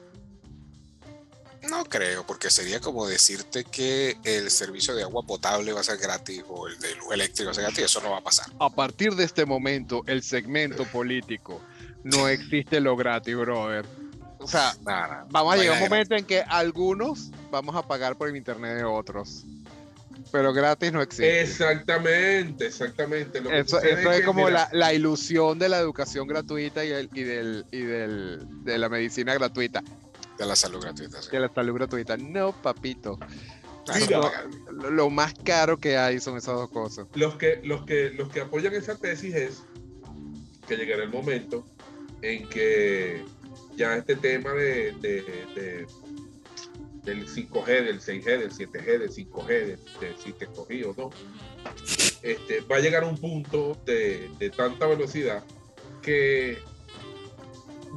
No 1.71 1.85
creo, 1.85 2.27
porque 2.27 2.51
sería 2.51 2.79
como 2.81 3.07
decirte 3.07 3.65
que 3.65 4.19
el 4.25 4.51
servicio 4.51 4.95
de 4.95 5.03
agua 5.03 5.23
potable 5.23 5.73
va 5.73 5.81
a 5.81 5.85
ser 5.85 5.97
gratis 5.97 6.45
o 6.49 6.69
el 6.69 6.79
de 6.79 6.95
luz 6.97 7.13
eléctrica 7.13 7.47
va 7.47 7.51
a 7.53 7.55
ser 7.55 7.65
gratis. 7.65 7.85
Eso 7.87 8.03
no 8.03 8.11
va 8.11 8.19
a 8.19 8.23
pasar. 8.23 8.47
A 8.59 8.69
partir 8.69 9.15
de 9.15 9.25
este 9.25 9.47
momento, 9.47 10.03
el 10.07 10.23
segmento 10.23 10.85
político 10.85 11.63
no 12.03 12.29
existe 12.29 12.81
lo 12.81 12.97
gratis, 12.97 13.35
brother. 13.35 13.87
O 14.39 14.47
sea, 14.47 14.75
Nada. 14.85 15.27
vamos 15.31 15.55
a 15.55 15.57
No 15.57 15.63
llegar 15.63 15.79
a 15.79 15.85
un 15.85 15.89
momento 15.89 16.15
en 16.15 16.27
que 16.27 16.43
algunos 16.43 17.31
vamos 17.51 17.75
a 17.77 17.87
pagar 17.89 18.17
por 18.17 18.29
el 18.29 18.37
internet 18.37 18.77
de 18.77 18.85
otros. 18.85 19.45
Pero 20.35 20.53
gratis 20.53 20.91
no 20.93 21.01
existe. 21.01 21.43
Exactamente, 21.43 22.67
exactamente. 22.67 23.41
Lo 23.41 23.53
Eso, 23.53 23.81
eso 23.81 24.11
es 24.11 24.19
que, 24.19 24.25
como 24.27 24.47
mira, 24.47 24.51
la, 24.51 24.69
la 24.73 24.93
ilusión 24.93 25.61
de 25.61 25.69
la 25.69 25.79
educación 25.79 26.27
gratuita 26.27 26.85
y, 26.85 26.91
el- 26.91 27.09
y, 27.15 27.23
del, 27.23 27.65
y 27.71 27.83
del, 27.83 28.41
de 28.65 28.79
la 28.79 28.89
medicina 28.89 29.33
gratuita, 29.35 29.81
de 30.37 30.45
la 30.45 30.57
salud 30.57 30.81
gratuita. 30.83 31.23
sí. 31.23 31.31
de 31.31 31.39
la 31.39 31.49
salud 31.55 31.75
gratuita. 31.75 32.17
No, 32.17 32.51
papito. 32.51 33.17
Mira, 33.95 34.21
Lo, 34.73 34.91
lo 34.91 35.09
más 35.09 35.35
caro 35.45 35.79
que 35.79 35.97
hay 35.97 36.19
son 36.19 36.37
esas 36.37 36.57
dos 36.57 36.69
cosas. 36.71 37.07
los 37.15 37.37
que, 37.37 37.61
los 37.63 37.85
que, 37.85 38.11
los 38.11 38.29
que 38.31 38.41
apoyan 38.41 38.75
esa 38.75 38.97
tesis 38.97 39.37
es 39.37 39.63
que 40.67 40.77
llegará 40.77 41.05
el 41.05 41.11
momento 41.11 41.65
en 42.23 42.49
que 42.49 43.25
ya 43.77 43.95
este 43.97 44.17
tema 44.17 44.51
de, 44.51 44.91
de- 45.01 45.23
de- 45.55 45.87
del 47.05 47.29
5G, 47.29 47.67
del 47.85 48.01
6G, 48.01 48.25
del 48.25 48.51
7G, 48.53 48.99
del 48.99 49.11
5G, 49.11 49.47
de, 49.47 49.67
de 50.01 50.15
si 50.23 50.33
te 50.33 50.45
escogí 50.47 50.83
o 50.85 50.95
no, 50.97 51.11
este, 52.23 52.61
va 52.63 52.77
a 52.77 52.81
llegar 52.81 53.03
a 53.05 53.07
un 53.07 53.19
punto 53.19 53.79
de, 53.85 54.31
de 54.39 54.51
tanta 54.51 54.87
velocidad 54.87 55.45
que 56.03 56.59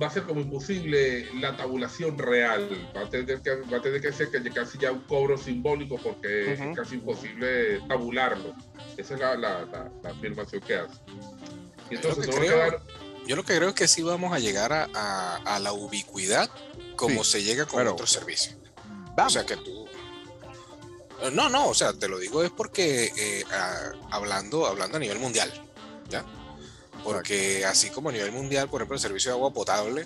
va 0.01 0.07
a 0.07 0.09
ser 0.11 0.23
como 0.23 0.41
imposible 0.41 1.27
la 1.39 1.57
tabulación 1.57 2.17
real. 2.17 2.69
Va 2.95 3.01
a 3.01 3.09
tener 3.09 3.41
que, 3.41 3.49
va 3.71 3.77
a 3.77 3.81
tener 3.81 4.01
que 4.01 4.11
ser 4.13 4.29
que 4.29 4.41
casi 4.51 4.77
ya 4.77 4.91
un 4.91 5.01
cobro 5.01 5.37
simbólico 5.37 5.97
porque 5.97 6.53
Ujú. 6.53 6.63
es 6.69 6.75
casi 6.77 6.95
imposible 6.95 7.79
tabularlo. 7.87 8.53
Esa 8.97 9.13
es 9.15 9.19
la, 9.19 9.35
la- 9.35 9.65
la- 9.65 9.91
la 10.03 10.09
afirmación 10.09 10.61
que 10.61 10.75
hace. 10.75 10.99
Y 11.89 11.95
entonces 11.95 12.27
que 12.27 12.31
no 12.31 12.37
va 12.37 12.43
a 12.43 12.45
creo- 12.45 12.57
quedar- 12.81 12.81
Yo 13.27 13.35
lo 13.35 13.43
que 13.43 13.55
creo 13.57 13.69
es 13.69 13.75
que 13.75 13.87
sí 13.87 14.03
vamos 14.03 14.33
a 14.33 14.39
llegar 14.39 14.71
a, 14.71 14.87
a- 14.93 15.37
a 15.55 15.59
la 15.59 15.73
ubicuidad 15.73 16.49
como 16.95 17.23
Sí, 17.23 17.31
se 17.31 17.43
llega 17.43 17.65
con 17.65 17.79
pero- 17.79 17.93
otros 17.93 18.11
servicios. 18.11 18.55
Vamos. 19.17 19.35
O 19.35 19.39
sea 19.39 19.45
que 19.45 19.57
tú. 19.57 19.85
Eh, 21.23 21.31
No, 21.33 21.49
no, 21.49 21.67
o 21.67 21.73
sea, 21.73 21.91
te 21.91 22.07
lo 22.07 22.17
digo 22.19 22.43
es 22.43 22.51
porque 22.51 23.11
eh, 23.17 23.43
ah, 23.51 23.91
hablando, 24.11 24.65
hablando 24.67 24.95
a 24.97 24.99
nivel 24.99 25.19
mundial, 25.19 25.51
¿ya? 26.09 26.23
Porque 27.03 27.65
así 27.65 27.89
como 27.89 28.09
a 28.09 28.11
nivel 28.11 28.31
mundial, 28.31 28.69
por 28.69 28.81
ejemplo, 28.81 28.95
el 28.95 29.01
servicio 29.01 29.31
de 29.31 29.35
agua 29.37 29.51
potable 29.51 30.05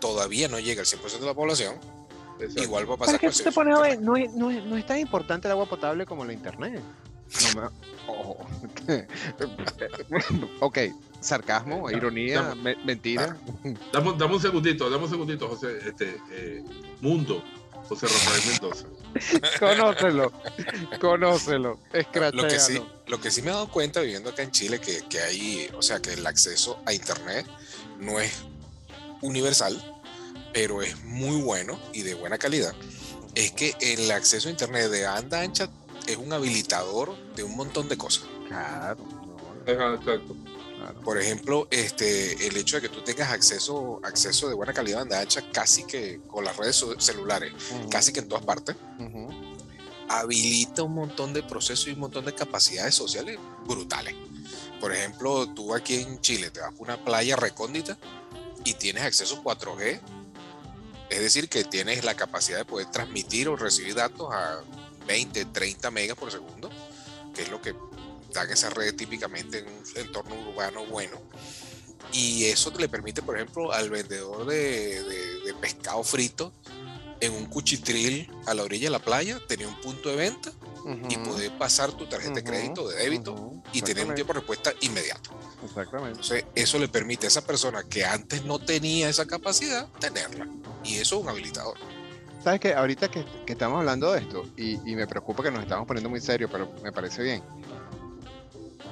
todavía 0.00 0.48
no 0.48 0.58
llega 0.60 0.80
al 0.82 0.86
100% 0.86 1.18
de 1.20 1.26
la 1.26 1.34
población, 1.34 1.76
Exacto. 2.40 2.62
igual 2.62 2.90
va 2.90 2.94
a 2.94 2.98
Pero 2.98 2.98
pasar 2.98 3.14
es 3.14 3.20
que 3.20 3.26
con 3.26 3.32
el 3.32 3.38
tú 3.38 3.44
te 3.44 3.52
pones 3.52 3.76
a 3.76 3.80
ver, 3.80 4.00
no 4.02 4.16
es, 4.16 4.32
no, 4.34 4.50
es, 4.50 4.64
no 4.64 4.76
es 4.76 4.84
tan 4.86 4.98
importante 4.98 5.48
el 5.48 5.52
agua 5.52 5.66
potable 5.66 6.04
como 6.04 6.24
la 6.24 6.32
internet. 6.32 6.80
No 7.54 7.60
me- 7.62 7.68
oh. 8.08 8.36
ok, 10.60 10.78
sarcasmo, 11.20 11.90
ironía, 11.90 12.42
Dame- 12.42 12.76
me- 12.76 12.84
mentira. 12.84 13.36
Dame, 13.92 14.14
dame 14.18 14.34
un 14.34 14.42
segundito, 14.42 14.90
dame 14.90 15.04
un 15.04 15.10
segundito, 15.10 15.48
José. 15.48 15.78
Este, 15.86 16.20
eh, 16.30 16.62
Mundo, 17.00 17.42
José 17.88 18.06
Rafael 18.06 18.42
Mendoza. 18.46 18.86
conócelo, 19.58 20.32
conócelo, 21.00 21.78
Lo 22.32 22.48
que, 22.48 22.58
sí, 22.58 22.82
lo 23.06 23.20
que 23.20 23.30
sí 23.30 23.42
me 23.42 23.50
he 23.50 23.52
dado 23.52 23.70
cuenta 23.70 24.00
viviendo 24.00 24.30
acá 24.30 24.42
en 24.42 24.50
Chile, 24.50 24.80
que, 24.80 25.02
que 25.08 25.20
hay, 25.20 25.70
o 25.74 25.82
sea, 25.82 26.00
que 26.00 26.14
el 26.14 26.26
acceso 26.26 26.78
a 26.86 26.92
Internet 26.92 27.46
no 27.98 28.20
es 28.20 28.32
universal, 29.20 29.80
pero 30.52 30.82
es 30.82 31.02
muy 31.04 31.40
bueno 31.42 31.78
y 31.92 32.02
de 32.02 32.14
buena 32.14 32.38
calidad, 32.38 32.74
es 33.34 33.52
que 33.52 33.74
el 33.80 34.10
acceso 34.10 34.48
a 34.48 34.50
Internet 34.50 34.90
de 34.90 35.04
banda 35.04 35.40
ancha 35.40 35.68
es 36.06 36.16
un 36.16 36.32
habilitador 36.32 37.16
de 37.34 37.44
un 37.44 37.56
montón 37.56 37.88
de 37.88 37.96
cosas. 37.96 38.24
Claro, 38.48 39.04
no, 39.66 39.94
exacto. 39.94 40.36
Claro. 40.82 41.00
Por 41.00 41.18
ejemplo, 41.18 41.68
este, 41.70 42.46
el 42.46 42.56
hecho 42.56 42.76
de 42.76 42.82
que 42.82 42.88
tú 42.88 43.02
tengas 43.02 43.30
acceso, 43.30 44.00
acceso 44.02 44.48
de 44.48 44.54
buena 44.54 44.72
calidad 44.72 44.98
a 44.98 45.02
banda 45.02 45.20
ancha 45.20 45.42
casi 45.52 45.84
que 45.84 46.20
con 46.26 46.44
las 46.44 46.56
redes 46.56 46.84
celulares, 46.98 47.52
Ujú, 47.70 47.90
casi 47.90 48.12
que 48.12 48.20
en 48.20 48.28
todas 48.28 48.44
partes, 48.44 48.76
ujú. 48.98 49.28
habilita 50.08 50.82
un 50.82 50.94
montón 50.94 51.32
de 51.32 51.42
procesos 51.42 51.88
y 51.88 51.92
un 51.92 52.00
montón 52.00 52.24
de 52.24 52.34
capacidades 52.34 52.94
sociales 52.94 53.38
brutales. 53.66 54.14
Por 54.80 54.92
ejemplo, 54.92 55.48
tú 55.54 55.74
aquí 55.74 55.94
en 55.94 56.20
Chile 56.20 56.50
te 56.50 56.60
vas 56.60 56.70
a 56.70 56.74
una 56.78 57.02
playa 57.04 57.36
recóndita 57.36 57.96
y 58.64 58.74
tienes 58.74 59.04
acceso 59.04 59.42
4G, 59.42 60.00
es 61.10 61.20
decir, 61.20 61.48
que 61.48 61.62
tienes 61.64 62.04
la 62.04 62.14
capacidad 62.14 62.58
de 62.58 62.64
poder 62.64 62.90
transmitir 62.90 63.48
o 63.48 63.56
recibir 63.56 63.94
datos 63.94 64.28
a 64.32 64.60
20, 65.06 65.44
30 65.46 65.90
megas 65.90 66.16
por 66.16 66.32
segundo, 66.32 66.70
que 67.34 67.42
es 67.42 67.50
lo 67.50 67.60
que 67.60 67.74
dan 68.32 68.50
esa 68.50 68.70
red 68.70 68.94
típicamente 68.94 69.58
en 69.58 69.66
un 69.68 69.82
entorno 69.96 70.34
urbano 70.48 70.84
bueno. 70.86 71.18
Y 72.12 72.44
eso 72.46 72.72
le 72.78 72.88
permite, 72.88 73.22
por 73.22 73.36
ejemplo, 73.36 73.72
al 73.72 73.88
vendedor 73.90 74.44
de, 74.46 75.02
de- 75.02 75.40
de 75.44 75.54
pescado 75.54 76.02
frito 76.04 76.52
en 77.20 77.32
un 77.32 77.46
cuchitril 77.46 78.28
a 78.46 78.54
la 78.54 78.64
orilla 78.64 78.86
de 78.86 78.90
la 78.90 78.98
playa, 78.98 79.38
tener 79.46 79.66
un 79.66 79.80
punto 79.80 80.08
de 80.10 80.16
venta 80.16 80.52
y 81.08 81.16
Ujú, 81.16 81.24
poder 81.24 81.50
pasar 81.58 81.92
tu 81.92 82.06
tarjeta 82.06 82.34
de 82.34 82.40
ujú, 82.42 82.50
crédito, 82.50 82.88
de 82.88 82.96
débito 82.96 83.32
ujú, 83.32 83.62
y 83.72 83.80
tener 83.82 84.04
un 84.04 84.14
tiempo 84.14 84.32
de 84.34 84.40
respuesta 84.40 84.72
inmediato. 84.80 85.30
Exactamente. 85.64 86.10
Entonces, 86.10 86.44
eso 86.54 86.78
le 86.78 86.88
permite 86.88 87.26
a 87.26 87.28
esa 87.28 87.42
persona 87.46 87.82
que 87.88 88.04
antes 88.04 88.44
no 88.44 88.58
tenía 88.58 89.08
esa 89.08 89.24
capacidad, 89.26 89.88
tenerla. 90.00 90.46
Y 90.84 90.98
eso 90.98 91.16
es 91.16 91.22
un 91.22 91.28
habilitador. 91.28 91.76
Sabes 92.42 92.60
que 92.60 92.74
ahorita 92.74 93.08
que, 93.08 93.24
que 93.46 93.52
estamos 93.52 93.78
hablando 93.78 94.12
de 94.12 94.18
esto, 94.20 94.44
y, 94.56 94.72
y 94.90 94.96
me 94.96 95.06
preocupa 95.06 95.44
que 95.44 95.50
nos 95.52 95.62
estamos 95.62 95.86
poniendo 95.86 96.10
muy 96.10 96.20
serios, 96.20 96.50
pero 96.50 96.68
me 96.82 96.90
parece 96.92 97.22
bien. 97.22 97.40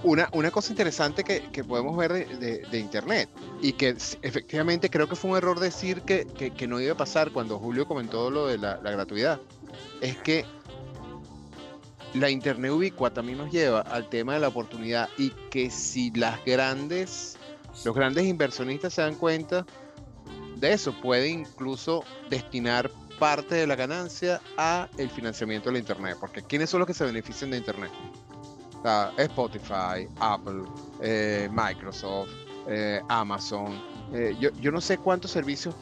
Una, 0.02 0.30
una 0.33 0.50
cosa 0.50 0.73
interesante 0.73 1.25
que, 1.25 1.50
que 1.52 1.62
podemos 1.62 1.95
ver 1.97 2.12
de, 2.38 2.59
de- 2.71 2.78
Internet, 2.78 3.28
y 3.61 3.73
que 3.75 3.90
efectivamente 4.23 4.88
creo 4.88 5.07
que 5.09 5.14
fue 5.14 5.30
un 5.33 5.37
error 5.37 5.61
decir 5.61 6.00
que, 6.02 6.26
que- 6.26 6.52
que 6.52 6.66
no 6.66 6.80
iba 6.80 6.92
a 6.95 6.97
pasar 6.97 7.30
cuando 7.33 7.59
Julio 7.59 7.87
comentó 7.87 8.30
lo 8.30 8.47
de 8.47 8.57
la, 8.57 8.80
la 8.83 8.90
gratuidad, 8.92 9.38
es 10.00 10.16
que 10.16 10.47
la 12.14 12.30
Internet 12.30 12.73
ubicua 12.73 13.12
también 13.12 13.38
nos 13.38 13.50
lleva 13.52 13.80
al 13.83 14.09
tema 14.09 14.35
de 14.35 14.40
la 14.40 14.49
oportunidad 14.49 15.09
y 15.19 15.30
que 15.50 15.71
si 15.71 16.11
las 16.12 16.42
grandes, 16.47 17.37
los 17.85 17.95
grandes 17.95 18.25
inversionistas 18.25 18.95
se 18.95 19.02
dan 19.02 19.14
cuenta 19.16 19.66
de 20.57 20.73
eso, 20.73 20.95
pueden 21.02 21.40
incluso 21.40 22.04
destinar 22.30 22.90
parte 23.19 23.54
de 23.54 23.66
la 23.66 23.76
ganancia 23.76 24.40
a 24.57 24.88
el 24.97 25.11
financiamiento 25.11 25.69
de 25.69 25.75
la 25.75 25.78
internet, 25.78 26.16
porque 26.19 26.42
¿quiénes 26.42 26.71
son 26.71 26.80
los 26.80 26.87
que 26.87 26.95
se 26.95 27.04
benefician 27.04 27.50
de 27.50 27.59
internet? 27.59 27.90
Sea, 28.82 29.12
Spotify, 29.18 30.08
Apple, 30.18 30.62
eh, 31.00 31.49
Microsoft, 31.52 32.30
eh, 32.66 33.02
Amazon. 33.08 33.80
eh, 34.12 34.37
yo, 34.40 34.50
yo 34.60 34.72
no 34.72 34.80
sé 34.80 34.99
cuántos 34.99 35.30
servicios 35.30 35.75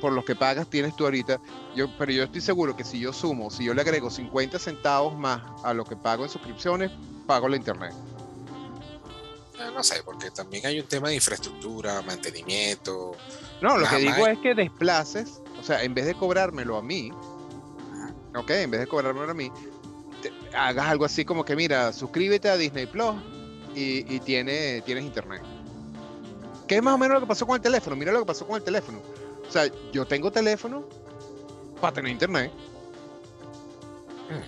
por 0.00 0.12
los 0.12 0.24
que 0.24 0.36
pagas 0.36 0.68
tienes 0.68 0.94
tú 0.94 1.04
ahorita, 1.04 1.40
yo, 1.74 1.88
pero 1.98 2.12
yo 2.12 2.24
estoy 2.24 2.40
seguro 2.40 2.76
que 2.76 2.84
si 2.84 3.00
yo 3.00 3.12
sumo, 3.12 3.50
si 3.50 3.64
yo 3.64 3.74
le 3.74 3.80
agrego 3.80 4.10
50 4.10 4.58
centavos 4.58 5.16
más 5.18 5.42
a 5.64 5.72
lo 5.72 5.84
que 5.84 5.96
pago 5.96 6.24
en 6.24 6.30
suscripciones, 6.30 6.90
pago 7.26 7.48
la 7.48 7.56
internet. 7.56 7.92
No 9.74 9.82
sé, 9.82 10.02
porque 10.04 10.30
también 10.30 10.66
hay 10.66 10.80
un 10.80 10.86
tema 10.86 11.08
de 11.08 11.14
infraestructura, 11.14 12.02
mantenimiento. 12.02 13.12
No, 13.60 13.78
lo 13.78 13.88
que 13.88 13.96
digo 13.96 14.26
es 14.26 14.38
que 14.38 14.54
desplaces, 14.54 15.40
o 15.58 15.62
sea, 15.62 15.82
en 15.82 15.94
vez 15.94 16.06
de 16.06 16.14
cobrármelo 16.14 16.76
a 16.76 16.82
mí, 16.82 17.10
ok, 18.34 18.50
en 18.50 18.70
vez 18.70 18.80
de 18.80 18.86
cobrármelo 18.86 19.30
a 19.30 19.34
mí, 19.34 19.50
hagas 20.56 20.86
algo 20.86 21.04
así 21.04 21.24
como 21.24 21.44
que, 21.44 21.54
mira, 21.56 21.92
suscríbete 21.92 22.48
a 22.48 22.56
Disney 22.56 22.86
Plus 22.86 23.14
y, 23.74 24.14
y 24.14 24.20
tiene, 24.20 24.80
tienes 24.82 25.04
internet. 25.04 25.42
¿Qué 26.66 26.76
es 26.76 26.82
más 26.82 26.94
o 26.94 26.98
menos 26.98 27.14
lo 27.14 27.20
que 27.20 27.26
pasó 27.26 27.46
con 27.46 27.56
el 27.56 27.62
teléfono? 27.62 27.94
Mira 27.96 28.12
lo 28.12 28.20
que 28.20 28.26
pasó 28.26 28.46
con 28.46 28.56
el 28.56 28.62
teléfono. 28.62 29.00
O 29.48 29.52
sea, 29.52 29.70
yo 29.92 30.06
tengo 30.06 30.32
teléfono 30.32 30.84
para 31.80 31.94
tener 31.94 32.10
internet, 32.10 32.50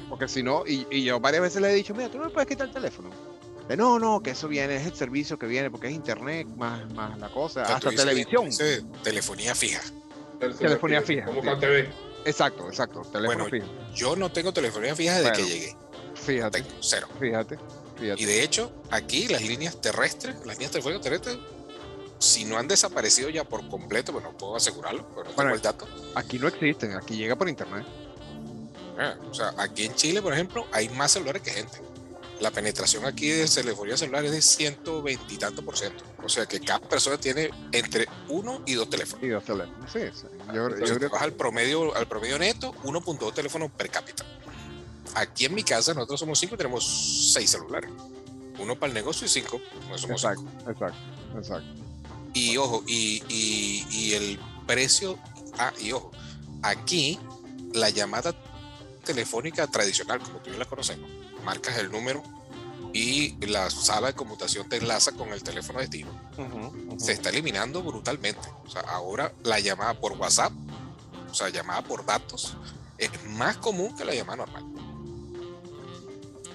porque 0.08 0.26
si 0.26 0.42
no, 0.42 0.64
y, 0.66 0.86
y 0.90 1.04
yo 1.04 1.20
varias 1.20 1.42
veces 1.42 1.62
le 1.62 1.70
he 1.70 1.74
dicho, 1.74 1.94
mira, 1.94 2.08
tú 2.08 2.18
no 2.18 2.24
me 2.24 2.30
puedes 2.30 2.48
quitar 2.48 2.66
el 2.66 2.74
teléfono. 2.74 3.10
De, 3.68 3.76
no, 3.76 3.98
no, 3.98 4.20
que 4.20 4.30
eso 4.30 4.48
viene, 4.48 4.76
es 4.76 4.86
el 4.86 4.94
servicio 4.94 5.38
que 5.38 5.46
viene, 5.46 5.70
porque 5.70 5.88
es 5.88 5.94
internet 5.94 6.48
más, 6.56 6.90
más 6.94 7.18
la 7.18 7.28
cosa, 7.28 7.62
hasta 7.62 7.90
televisión. 7.90 8.46
dices 8.46 8.84
telefonía 9.04 9.54
fija. 9.54 9.80
Telefonía 10.58 11.02
fija, 11.02 11.26
Como 11.26 11.42
sí. 11.42 11.46
CanTV. 11.46 11.88
Exacto, 12.24 12.66
exacto. 12.68 13.02
Teléfono 13.02 13.44
Bueno, 13.44 13.66
fijo. 13.66 13.66
Yo 13.94 14.16
no 14.16 14.32
tengo 14.32 14.52
telefonía 14.52 14.96
fija 14.96 15.18
desde 15.20 15.32
que 15.32 15.42
llegué. 15.42 15.76
Fíjate, 16.28 16.62
Tengo 16.62 16.76
cero. 16.80 17.08
fíjate, 17.18 17.58
fíjate. 17.98 18.22
Y 18.22 18.26
de 18.26 18.42
hecho, 18.42 18.70
aquí 18.90 19.28
las 19.28 19.40
líneas 19.42 19.80
terrestres, 19.80 20.36
las 20.44 20.56
líneas 20.56 20.72
telefónicas 20.72 21.02
terrestres, 21.02 21.38
si 22.18 22.44
no 22.44 22.58
han 22.58 22.68
desaparecido 22.68 23.30
ya 23.30 23.44
por 23.44 23.66
completo, 23.68 24.12
pues 24.12 24.22
no 24.24 24.36
puedo 24.36 24.56
asegurarlo, 24.56 25.08
pero 25.08 25.24
no 25.30 25.32
Bueno, 25.34 25.52
tengo 25.52 25.54
el 25.54 25.62
dato. 25.62 25.88
Aquí 26.14 26.38
no 26.38 26.48
existen, 26.48 26.92
aquí 26.92 27.16
llega 27.16 27.34
por 27.36 27.48
internet. 27.48 27.86
Ah, 28.98 29.14
o 29.30 29.32
sea, 29.32 29.54
aquí 29.56 29.86
en 29.86 29.94
Chile, 29.94 30.20
por 30.20 30.32
ejemplo, 30.34 30.66
hay 30.72 30.88
más 30.90 31.12
celulares 31.12 31.40
que 31.40 31.50
gente. 31.52 31.80
La 32.40 32.50
penetración 32.50 33.04
aquí 33.04 33.28
de 33.30 33.46
telefonía 33.48 33.96
celular 33.96 34.24
es 34.24 34.30
de 34.32 34.42
120 34.42 35.34
y 35.34 35.38
tanto 35.38 35.64
por 35.64 35.76
ciento. 35.76 36.04
O 36.22 36.28
sea 36.28 36.46
que 36.46 36.60
cada 36.60 36.78
persona 36.80 37.16
tiene 37.18 37.50
entre 37.72 38.06
uno 38.28 38.62
y 38.66 38.74
dos 38.74 38.88
teléfonos. 38.90 39.24
Y 39.24 39.28
dos 39.28 39.44
teléfonos. 39.44 39.90
Sí, 39.92 40.00
sí. 40.14 40.26
Yo, 40.48 40.54
yo 40.54 40.64
Entonces, 40.66 40.88
creo 40.98 40.98
te 41.00 41.08
vas 41.08 41.22
al 41.22 41.32
promedio, 41.32 41.94
al 41.96 42.06
promedio 42.06 42.38
neto, 42.38 42.74
1.2 42.84 43.34
teléfonos 43.34 43.70
per 43.72 43.90
cápita. 43.90 44.24
Aquí 45.14 45.44
en 45.46 45.54
mi 45.54 45.62
casa 45.62 45.94
nosotros 45.94 46.20
somos 46.20 46.38
cinco 46.38 46.54
y 46.54 46.58
tenemos 46.58 47.32
seis 47.32 47.50
celulares. 47.50 47.90
Uno 48.58 48.74
para 48.78 48.88
el 48.88 48.94
negocio 48.94 49.26
y 49.26 49.28
cinco. 49.28 49.60
Somos 49.96 50.22
Exacto, 50.24 50.42
cinco. 50.58 50.70
exacto, 50.70 50.98
exacto. 51.38 51.68
Y 52.34 52.56
ojo, 52.56 52.82
y, 52.86 53.22
y- 53.28 53.86
y 53.90 54.12
el 54.14 54.38
precio, 54.66 55.18
ah, 55.58 55.72
y 55.80 55.92
ojo, 55.92 56.10
aquí 56.62 57.18
la 57.72 57.90
llamada 57.90 58.34
telefónica 59.04 59.66
tradicional, 59.66 60.20
como 60.20 60.38
tú 60.38 60.50
y 60.50 60.52
yo 60.52 60.58
la 60.58 60.64
conocemos, 60.66 61.08
marcas 61.44 61.78
el 61.78 61.90
número 61.90 62.22
y 62.92 63.34
la 63.46 63.70
sala 63.70 64.08
de 64.08 64.14
conmutación 64.14 64.68
te 64.68 64.76
enlaza 64.76 65.12
con 65.12 65.30
el 65.32 65.42
teléfono 65.42 65.78
de 65.78 65.86
destino. 65.86 66.10
Ujú. 66.36 66.98
Se 66.98 67.12
está 67.12 67.30
eliminando 67.30 67.82
brutalmente. 67.82 68.48
O 68.66 68.70
sea, 68.70 68.82
ahora 68.82 69.32
la 69.44 69.60
llamada 69.60 69.94
por 69.94 70.12
WhatsApp, 70.12 70.52
o 71.30 71.34
sea, 71.34 71.48
llamada 71.48 71.82
por 71.82 72.04
datos, 72.04 72.56
es 72.98 73.10
más 73.30 73.56
común 73.58 73.94
que 73.96 74.04
la 74.04 74.14
llamada 74.14 74.44
normal. 74.46 74.64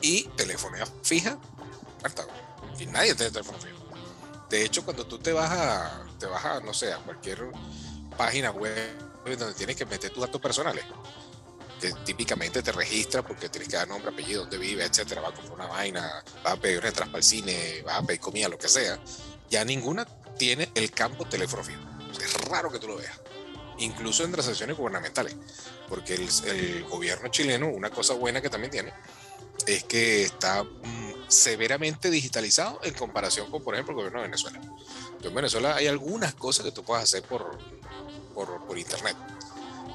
Y 0.03 0.24
telefonía 0.36 0.86
fija, 1.01 1.39
Marta, 2.03 2.27
y 2.77 2.86
nadie 2.86 3.15
tiene 3.15 3.31
teléfono 3.31 3.57
fijo. 3.57 3.79
De 4.50 4.63
hecho, 4.63 4.83
cuando 4.83 5.07
tú 5.07 5.17
te 5.17 5.31
vas 5.31 5.50
a, 5.50 6.05
te 6.19 6.27
vas 6.27 6.45
a, 6.45 6.60
no 6.60 6.74
sé, 6.74 6.93
a 6.93 6.98
cualquier 6.98 7.50
página 8.15 8.51
web 8.51 8.75
donde 9.25 9.53
tienes 9.53 9.77
que 9.77 9.86
meter 9.86 10.12
tus 10.12 10.22
datos 10.22 10.41
personales, 10.41 10.83
que 11.79 11.93
típicamente 12.05 12.62
te 12.62 12.74
registra 12.74 13.25
porque 13.25 13.48
tienes 13.48 13.69
que 13.69 13.77
dar 13.77 13.88
nombre, 13.88 14.12
apellido, 14.12 14.41
dónde 14.41 14.57
vive, 14.57 14.83
etcétera, 14.83 15.22
vas 15.22 15.31
a 15.31 15.36
comprar 15.36 15.55
una 15.55 15.67
vaina, 15.67 16.24
vas 16.43 16.53
a 16.53 16.57
pedir 16.57 16.86
entrada 16.86 17.10
para 17.10 17.19
el 17.19 17.24
cine, 17.24 17.81
vas 17.86 18.00
a 18.00 18.03
pedir 18.03 18.19
comida, 18.19 18.50
lo 18.50 18.57
que 18.57 18.67
sea, 18.67 19.00
ya 19.50 19.63
ninguna 19.63 20.05
tiene 20.38 20.69
el 20.75 20.91
campo 20.91 21.25
teléfono 21.25 21.63
fijo. 21.63 21.81
Es 22.22 22.33
raro 22.50 22.69
que 22.69 22.77
tú 22.77 22.89
lo 22.89 22.98
veas, 22.98 23.17
incluso 23.77 24.25
en 24.25 24.33
transacciones 24.33 24.75
gubernamentales, 24.75 25.36
porque 25.88 26.15
el, 26.15 26.29
el 26.45 26.83
gobierno 26.83 27.29
chileno, 27.29 27.69
una 27.69 27.89
cosa 27.89 28.13
buena 28.13 28.41
que 28.41 28.50
también 28.50 28.69
tiene, 28.69 28.93
es 29.67 29.84
que 29.84 30.24
está 30.24 30.63
mm, 30.63 31.13
severamente 31.27 32.10
digitalizado 32.10 32.79
en 32.84 32.93
comparación 32.93 33.50
con, 33.50 33.63
por 33.63 33.74
ejemplo, 33.74 33.93
el 33.93 33.98
gobierno 33.98 34.20
de 34.20 34.27
Venezuela. 34.27 34.62
En 35.22 35.34
Venezuela 35.34 35.75
hay 35.75 35.88
algunas 35.88 36.34
cosas 36.36 36.65
que 36.65 36.72
tú 36.72 36.84
puedes 36.84 37.03
hacer 37.03 37.24
por, 37.24 37.58
por, 38.34 38.65
por 38.65 38.77
internet. 38.77 39.15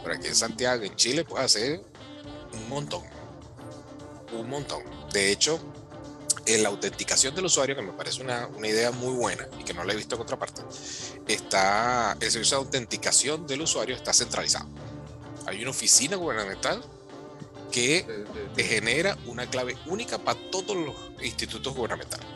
Pero 0.03 0.15
aquí 0.15 0.29
en 0.29 0.35
Santiago, 0.35 0.85
en 0.85 0.97
Chile, 0.97 1.25
puedes 1.25 1.47
hacer 1.47 1.83
un 2.53 2.69
montón. 2.69 3.03
Un 4.33 4.49
montón. 4.49 4.83
De 5.13 5.31
hecho, 5.31 5.61
en 6.47 6.63
la 6.63 6.71
autenticación 6.71 7.35
del 7.35 7.45
usuario, 7.45 7.77
que 7.77 7.83
me 7.83 7.93
parece 7.93 8.23
una, 8.23 8.47
una, 8.47 8.69
idea 8.69 8.91
muy 8.91 9.13
buena 9.15 9.47
y 9.61 9.65
que 9.65 9.75
no 9.75 9.85
la 9.85 9.93
he 9.93 9.97
visto 9.97 10.17
en 10.17 10.23
otra 10.23 10.39
parte, 10.39 10.63
está, 11.27 12.17
el 12.21 12.55
autenticación 12.55 13.47
del 13.47 13.63
usuario 13.63 13.95
está 13.95 14.13
centralizado. 14.15 14.67
Hay 15.47 15.61
una 15.61 15.71
oficina 15.71 16.17
gubernamental 16.17 16.83
que 17.71 18.25
te 18.55 18.65
genera 18.65 19.17
una 19.27 19.49
clave 19.49 19.77
única 19.87 20.19
para 20.19 20.39
todos 20.51 20.77
los 20.77 20.95
institutos 21.23 21.75
gubernamentales. 21.75 22.27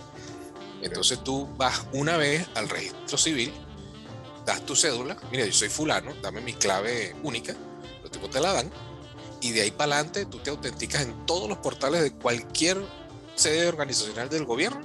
Entonces 0.82 1.22
tú 1.22 1.48
vas 1.56 1.86
una 1.92 2.16
vez 2.16 2.46
al 2.54 2.68
registro 2.68 3.16
civil, 3.16 3.52
das 4.44 4.66
tu 4.66 4.74
cédula, 4.74 5.16
mira, 5.30 5.46
yo 5.46 5.52
soy 5.52 5.68
fulano, 5.68 6.12
dame 6.20 6.40
mi 6.40 6.54
clave 6.54 7.14
única, 7.22 7.54
los 8.02 8.10
tipos 8.10 8.30
te 8.30 8.40
la 8.40 8.52
dan, 8.52 8.70
y 9.40 9.52
de 9.52 9.62
ahí 9.62 9.70
para 9.70 9.94
adelante 9.94 10.26
tú 10.26 10.38
te 10.38 10.50
autenticas 10.50 11.02
en 11.02 11.26
todos 11.26 11.48
los 11.48 11.58
portales 11.58 12.02
de 12.02 12.12
cualquier 12.12 12.78
sede 13.34 13.68
organizacional 13.68 14.28
del 14.28 14.44
gobierno 14.44 14.80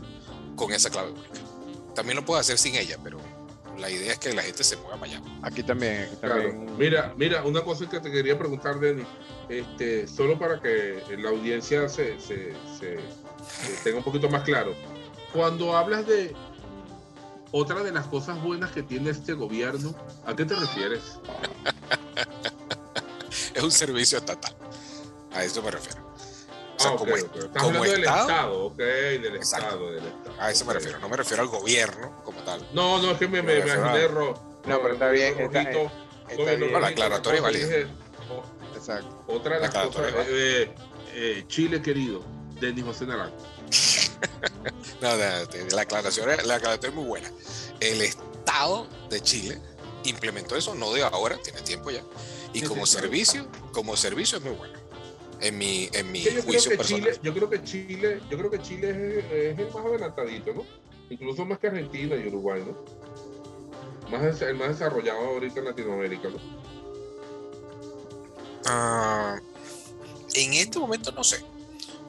con 0.56 0.72
esa 0.72 0.90
clave 0.90 1.12
única. 1.12 1.40
También 1.96 2.16
lo 2.18 2.26
puedes 2.26 2.42
hacer 2.42 2.60
sin 2.60 2.76
ella, 2.76 2.98
pero 3.04 3.20
la 3.78 3.90
idea 3.90 4.14
es 4.14 4.20
que 4.20 4.34
la 4.34 4.42
gente 4.42 4.64
se 4.64 4.78
mueva 4.78 4.98
para 4.98 5.12
allá. 5.12 5.22
Aquí 5.44 5.64
también. 5.64 6.04
Aquí 6.04 6.16
también. 6.22 6.52
Claro. 6.52 6.78
Mira, 6.78 7.14
mira, 7.18 7.44
una 7.44 7.62
cosa 7.62 7.90
que 7.90 8.00
te 8.00 8.12
quería 8.12 8.38
preguntar, 8.38 8.80
Denis, 8.80 9.06
este, 9.50 10.08
solo 10.08 10.38
para 10.38 10.60
que 10.62 11.02
la 11.18 11.30
audiencia 11.30 11.88
se, 11.90 12.20
se, 12.20 12.54
se, 12.78 12.98
se 12.98 13.84
tenga 13.84 14.00
un 14.00 14.04
poquito 14.04 14.30
más 14.30 14.44
claro. 14.44 14.76
Cuando 15.34 15.76
hablas 15.76 16.08
de 16.08 16.36
otra 17.52 17.84
de 17.84 17.92
las 17.92 18.08
cosas 18.08 18.42
buenas 18.42 18.72
que 18.72 18.84
tiene 18.84 19.10
este 19.10 19.34
gobierno, 19.34 19.96
¿a 20.26 20.36
qué 20.36 20.46
te 20.46 20.56
refieres? 20.56 21.20
es 23.56 23.64
un 23.64 23.72
servicio 23.72 24.18
estatal. 24.18 24.56
A 25.34 25.44
eso 25.44 25.62
me 25.62 25.72
refiero. 25.72 26.07
O 26.78 26.80
sea, 26.80 26.92
ah, 26.92 26.94
okay, 26.94 27.12
como, 27.14 27.26
okay. 27.26 27.42
Estás 27.42 27.64
como 27.64 27.78
hablando 27.78 27.92
del 27.92 28.04
Estado, 28.04 28.66
ok, 28.66 28.78
del 28.78 29.36
Exacto. 29.36 29.66
Estado, 29.68 29.92
del 29.92 30.06
Estado. 30.06 30.36
a 30.42 30.52
eso 30.52 30.66
me 30.66 30.74
refiero. 30.74 31.00
No 31.00 31.10
me 31.10 31.18
refiero 31.18 31.44
al 31.44 31.50
gobierno 31.50 32.22
como 32.24 32.40
tal. 32.44 32.68
No, 32.74 33.02
no, 33.02 33.12
es 33.12 33.18
que 33.18 33.28
me, 33.28 33.42
me, 33.42 33.60
me 33.64 33.74
imaginé 33.74 34.08
ro, 34.08 34.34
No, 34.66 34.82
pero 34.82 34.94
está 34.94 35.10
bien, 35.10 35.40
está- 35.40 35.64
rojito, 35.64 35.92
Está. 36.30 36.58
No, 36.58 36.80
la 36.80 36.88
aclaratoria 36.88 37.42
válida. 37.42 37.66
dije, 37.68 37.88
oh, 38.30 38.44
Exacto. 38.78 39.24
Otra 39.28 39.56
de 39.60 39.68
La 39.68 39.74
las 39.74 39.86
cosas, 39.88 40.14
es 40.14 40.28
eh, 40.30 40.72
eh, 41.14 41.44
Chile 41.48 41.82
querido, 41.82 42.22
Denis 42.60 42.84
José 42.86 43.06
Naranjo. 43.06 43.36
No, 45.02 45.16
de- 45.18 45.46
de- 45.46 45.72
la 45.76 45.82
aclaración, 45.84 46.30
es- 46.32 46.46
la 46.46 46.56
aclaración 46.56 46.92
es 46.92 46.96
muy 46.96 47.06
buena. 47.06 47.32
El 47.80 48.02
Estado 48.02 48.88
de 49.10 49.22
Chile 49.22 49.60
implementó 50.04 50.56
eso, 50.56 50.74
no 50.76 50.92
de 50.94 51.04
ahora, 51.04 51.38
tiene 51.38 51.62
tiempo 51.62 51.92
ya. 51.92 52.02
Y 52.54 52.62
como 52.62 52.86
servicio, 52.86 53.46
como 53.72 53.96
servicio 53.96 54.38
es 54.40 54.44
muy 54.44 54.54
bueno. 54.54 54.80
En 55.40 55.58
mi, 55.58 55.90
en 55.94 56.12
mi 56.12 56.24
creo 56.24 56.44
juicio 56.44 56.72
que 56.72 56.78
personal. 56.78 57.04
Chile, 57.04 57.20
yo 57.22 57.34
creo 57.34 57.50
que 57.50 57.64
Chile, 57.64 58.22
yo 58.30 58.38
creo 58.38 58.52
que 58.52 58.60
Chile 58.60 58.90
es, 58.90 59.26
es 59.32 59.60
el 59.60 59.74
más 59.74 59.86
adelantadito, 59.86 60.54
¿no? 60.54 60.66
Incluso 61.10 61.46
más 61.46 61.60
que 61.60 61.68
Argentina 61.68 62.16
y 62.16 62.28
Uruguay, 62.28 62.64
¿no? 62.66 62.76
Más, 64.10 64.42
el 64.42 64.56
más 64.56 64.70
desarrollado 64.70 65.20
ahorita 65.20 65.60
en 65.60 65.66
Latinoamérica, 65.66 66.30
¿no? 66.30 66.38
Ah, 68.66 69.40
en 70.34 70.54
este 70.54 70.80
momento 70.80 71.12
no 71.12 71.24
sé, 71.24 71.44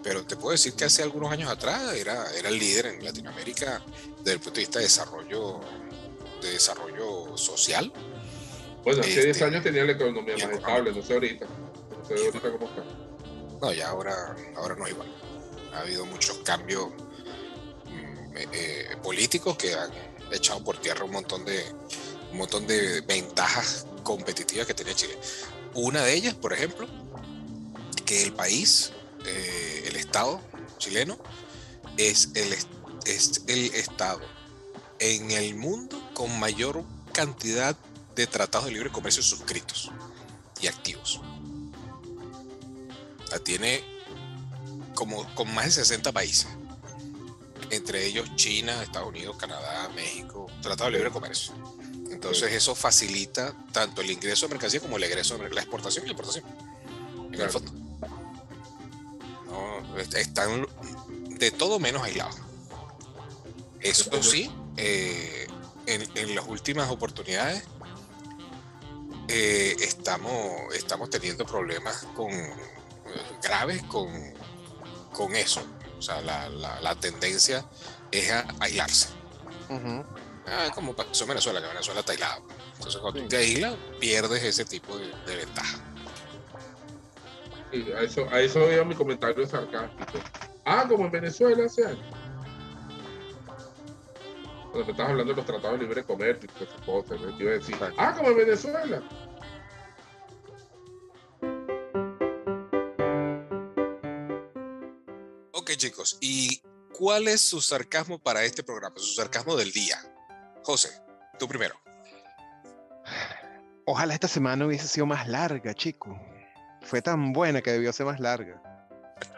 pero 0.03 0.25
te 0.25 0.37
puedo 0.37 0.53
decir 0.53 0.75
que 0.75 0.85
hace 0.85 1.03
algunos 1.03 1.31
años 1.31 1.51
atrás 1.51 1.95
era, 1.95 2.25
era 2.33 2.49
el 2.49 2.59
líder 2.59 2.87
en 2.87 3.05
Latinoamérica 3.05 3.83
desde 4.19 4.33
el 4.33 4.41
punto 4.41 4.55
de 4.55 4.61
vista 4.61 4.79
de 4.79 4.87
desarrollo, 4.87 5.61
de 6.41 6.51
desarrollo 6.51 7.37
social. 7.37 7.93
Bueno, 8.85 9.01
hace 9.01 9.11
Este, 9.11 9.25
10 9.25 9.43
años 9.43 9.63
tenía 9.65 9.85
la 9.85 9.93
economía 9.93 10.35
más 10.35 10.57
estable, 10.57 10.93
no 10.93 11.03
sé 11.03 11.15
ahorita. 11.15 11.47
No 11.47 12.07
sé 12.07 12.25
ahorita 12.25 12.53
cómo 12.53 12.67
está. 12.67 13.08
No, 13.61 13.73
ya 13.73 13.89
ahora, 13.89 14.37
ahora 14.57 14.75
no 14.77 14.87
es 14.87 14.93
igual. 14.93 15.09
Ha 15.75 15.81
habido 15.81 16.07
muchos 16.07 16.39
cambios 16.39 16.89
mm, 17.87 18.37
eh, 18.37 18.49
eh, 18.53 18.97
políticos 19.03 19.57
que 19.57 19.75
han 19.75 19.91
echado 20.33 20.63
por 20.63 20.79
tierra 20.79 21.05
un 21.05 21.13
montón 21.13 21.45
de 21.45 21.65
un 22.31 22.39
montón 22.39 22.67
de 22.67 23.01
ventajas 23.03 23.87
competitivas 24.03 24.67
que 24.67 24.75
tenía 24.75 24.95
Chile. 24.95 25.19
Una 25.75 26.03
de 26.03 26.15
ellas, 26.15 26.35
por 26.35 26.53
ejemplo, 26.53 26.87
que 28.05 28.23
el 28.23 28.33
país, 28.35 28.93
eh, 29.25 29.85
el 29.87 29.97
Estado 29.97 30.41
chileno, 30.79 31.19
es 31.97 32.29
el, 32.35 32.53
es- 32.53 32.67
es 33.07 33.43
el 33.47 33.75
Estado 33.75 34.21
en 34.99 35.31
el 35.31 35.55
mundo 35.55 35.99
con 36.15 36.39
mayor 36.39 36.85
cantidad 37.13 37.75
de 38.15 38.27
tratados 38.27 38.67
de 38.67 38.73
libre 38.73 38.91
comercio 38.91 39.23
suscritos 39.23 39.91
y 40.61 40.67
activos. 40.67 41.21
La 43.31 43.39
tiene 43.39 43.85
como 44.95 45.33
con 45.35 45.53
más 45.55 45.67
de 45.67 45.71
60 45.73 46.13
países, 46.13 46.49
entre 47.71 48.07
ellos 48.07 48.35
China, 48.37 48.83
Estados 48.83 49.09
Unidos, 49.09 49.37
Canadá, 49.37 49.89
México, 49.95 50.47
tratado 50.63 50.91
de 50.91 50.97
libre 50.97 51.11
comercio. 51.11 51.53
Entonces 52.11 52.53
eso 52.53 52.75
facilita 52.75 53.55
tanto 53.73 54.01
el 54.01 54.11
ingreso 54.11 54.47
de 54.47 54.55
mercancía 54.55 54.81
como 54.81 54.97
el 54.97 55.05
egreso 55.05 55.35
de 55.35 55.41
mercancía, 55.41 55.55
la 55.55 55.63
exportación 55.63 56.05
y 56.05 56.09
la 56.09 56.13
importación. 56.13 56.45
En 57.33 57.41
el 57.41 57.51
fondo. 57.51 57.73
No, 59.47 59.99
están 59.99 60.67
de 61.39 61.51
todo 61.51 61.79
menos 61.79 62.03
aislados. 62.03 62.37
Eso 63.81 64.23
sí, 64.23 64.51
eh, 64.77 65.47
en, 65.87 66.09
en 66.17 66.35
las 66.35 66.47
últimas 66.49 66.91
oportunidades 66.91 67.63
eh, 69.29 69.77
estamos, 69.81 70.75
estamos 70.75 71.11
teniendo 71.11 71.45
problemas 71.45 72.07
con, 72.17 72.31
graves 73.43 73.83
con, 73.85 74.09
con 75.13 75.35
eso. 75.37 75.63
O 75.99 76.03
sea, 76.03 76.21
la, 76.21 76.49
la- 76.49 76.81
la 76.81 76.95
tendencia 76.95 77.65
es 78.11 78.31
a 78.31 78.47
aislarse. 78.61 79.09
Ujú. 79.69 80.05
Ah, 80.47 80.69
como 80.75 80.95
pasó 80.95 81.25
en 81.25 81.29
Venezuela, 81.29 81.61
que 81.61 81.67
Venezuela 81.67 82.01
está 82.01 82.13
aislado. 82.13 82.43
Entonces, 82.77 83.01
cuando 83.01 83.19
Sí. 83.21 83.25
tú 83.25 83.29
te 83.31 83.37
aíslas, 83.37 83.75
pierdes 84.01 84.43
ese 84.45 84.65
tipo 84.65 84.97
de, 84.97 85.09
de 85.27 85.37
ventaja. 85.37 85.79
Y 87.73 87.93
a 87.93 88.01
eso, 88.01 88.27
a 88.31 88.41
eso 88.41 88.73
iba 88.73 88.83
mi 88.85 88.95
comentario 88.95 89.47
sarcástico. 89.47 90.19
Ah, 90.65 90.87
como 90.89 91.05
en 91.05 91.11
Venezuela 91.11 91.67
hace 91.67 91.85
años. 91.85 91.99
Cuando 94.71 94.85
me 94.87 94.91
estabas 94.93 95.11
hablando 95.13 95.33
de 95.33 95.37
los 95.37 95.47
tratados 95.47 95.79
de 95.79 95.85
libre 95.87 96.05
comercio 96.05 96.49
y 96.61 96.63
esas 96.65 96.81
cosas, 96.83 97.21
¿no? 97.21 97.37
Te 97.37 97.43
iba 97.43 97.53
a 97.53 97.55
decir, 97.55 97.77
ah, 97.99 98.15
como 98.17 98.31
en 98.31 98.37
Venezuela. 98.39 99.03
Chicos, 105.79 106.19
¿y 106.21 106.61
cuál 106.93 107.29
es 107.29 107.41
su 107.41 107.61
sarcasmo 107.61 108.19
para 108.19 108.45
este 108.45 108.63
programa? 108.63 108.97
Su 108.99 109.15
sarcasmo 109.15 109.57
del 109.57 109.73
día. 109.73 109.97
José, 110.63 110.91
tú 111.39 111.49
primero. 111.49 111.81
Ojalá 113.87 114.13
esta 114.13 114.29
semana 114.29 114.67
hubiese 114.67 114.87
sido 114.87 115.07
más 115.07 115.27
larga, 115.27 115.73
chico. 115.73 116.21
Fue 116.83 117.01
tan 117.01 117.33
buena 117.33 117.63
que 117.63 117.73
debió 117.73 117.93
ser 117.93 118.05
más 118.05 118.21
larga. 118.21 118.61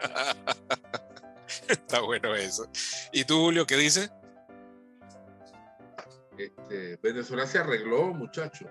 Está 1.69 2.01
bueno 2.01 2.35
eso. 2.35 2.69
¿Y 3.13 3.23
tú, 3.23 3.35
Julio, 3.39 3.65
qué 3.65 3.77
dices? 3.77 4.11
Este, 6.37 6.97
Venezuela 6.97 7.45
se 7.45 7.59
arregló, 7.59 8.13
muchachos. 8.13 8.67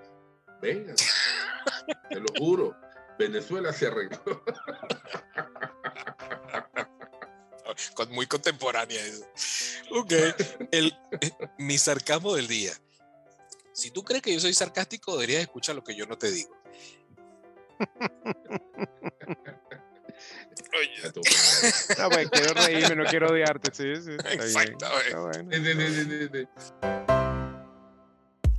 Venga, 0.60 0.94
te 2.10 2.20
lo 2.20 2.26
juro. 2.38 2.76
Venezuela 3.18 3.72
se 3.72 3.86
arregló. 3.86 4.42
Con- 7.94 8.10
Muy 8.12 8.26
contemporánea 8.26 9.04
eso. 9.04 9.26
Ok, 9.90 10.12
el, 10.70 10.96
mi 11.58 11.78
sarcasmo 11.78 12.34
del 12.34 12.46
día. 12.48 12.72
Si 13.72 13.90
tú 13.90 14.02
crees 14.04 14.22
que 14.22 14.32
yo 14.34 14.40
soy 14.40 14.52
sarcástico, 14.54 15.14
deberías 15.14 15.42
escuchar 15.42 15.74
lo 15.74 15.84
que 15.84 15.94
yo 15.94 16.06
no 16.06 16.18
te 16.18 16.30
digo. 16.30 16.54
Oye, 20.78 21.12
tú. 21.12 21.20
No, 21.98 22.08
pues 22.10 22.30
quiero 22.30 22.54
reírme, 22.54 22.96
no 22.96 23.04
quiero 23.04 23.28
odiarte, 23.28 23.70
sí, 23.72 24.02
sí. 24.02 24.12
Eh. 24.24 24.38
sí. 24.48 24.58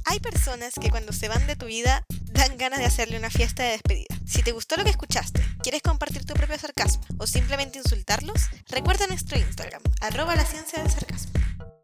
Hay 0.06 0.20
personas 0.20 0.74
que 0.82 0.90
cuando 0.90 1.14
se 1.14 1.28
van 1.30 1.46
de 1.48 1.56
tu 1.56 1.68
vida 1.68 2.04
dan 2.42 2.58
ganas 2.58 2.80
de 2.80 2.86
hacerle 2.86 3.20
una 3.20 3.30
fiesta 3.30 3.62
de 3.62 3.72
despedida. 3.74 4.16
Si 4.26 4.42
te 4.42 4.52
gustó 4.52 4.76
lo 4.76 4.84
que 4.84 4.90
escuchaste, 4.90 5.44
quieres 5.62 5.84
compartir 5.84 6.26
tu 6.26 6.34
propio 6.34 6.58
sarcasmo 6.58 7.04
o 7.20 7.28
simplemente 7.28 7.78
insultarlos, 7.78 8.50
recuerda 8.68 9.06
nuestro 9.06 9.38
Instagram, 9.38 9.82
arroba 10.02 10.36
la 10.36 10.44
ciencia 10.44 10.82
del 10.82 10.92
sarcasmo. 10.92 11.32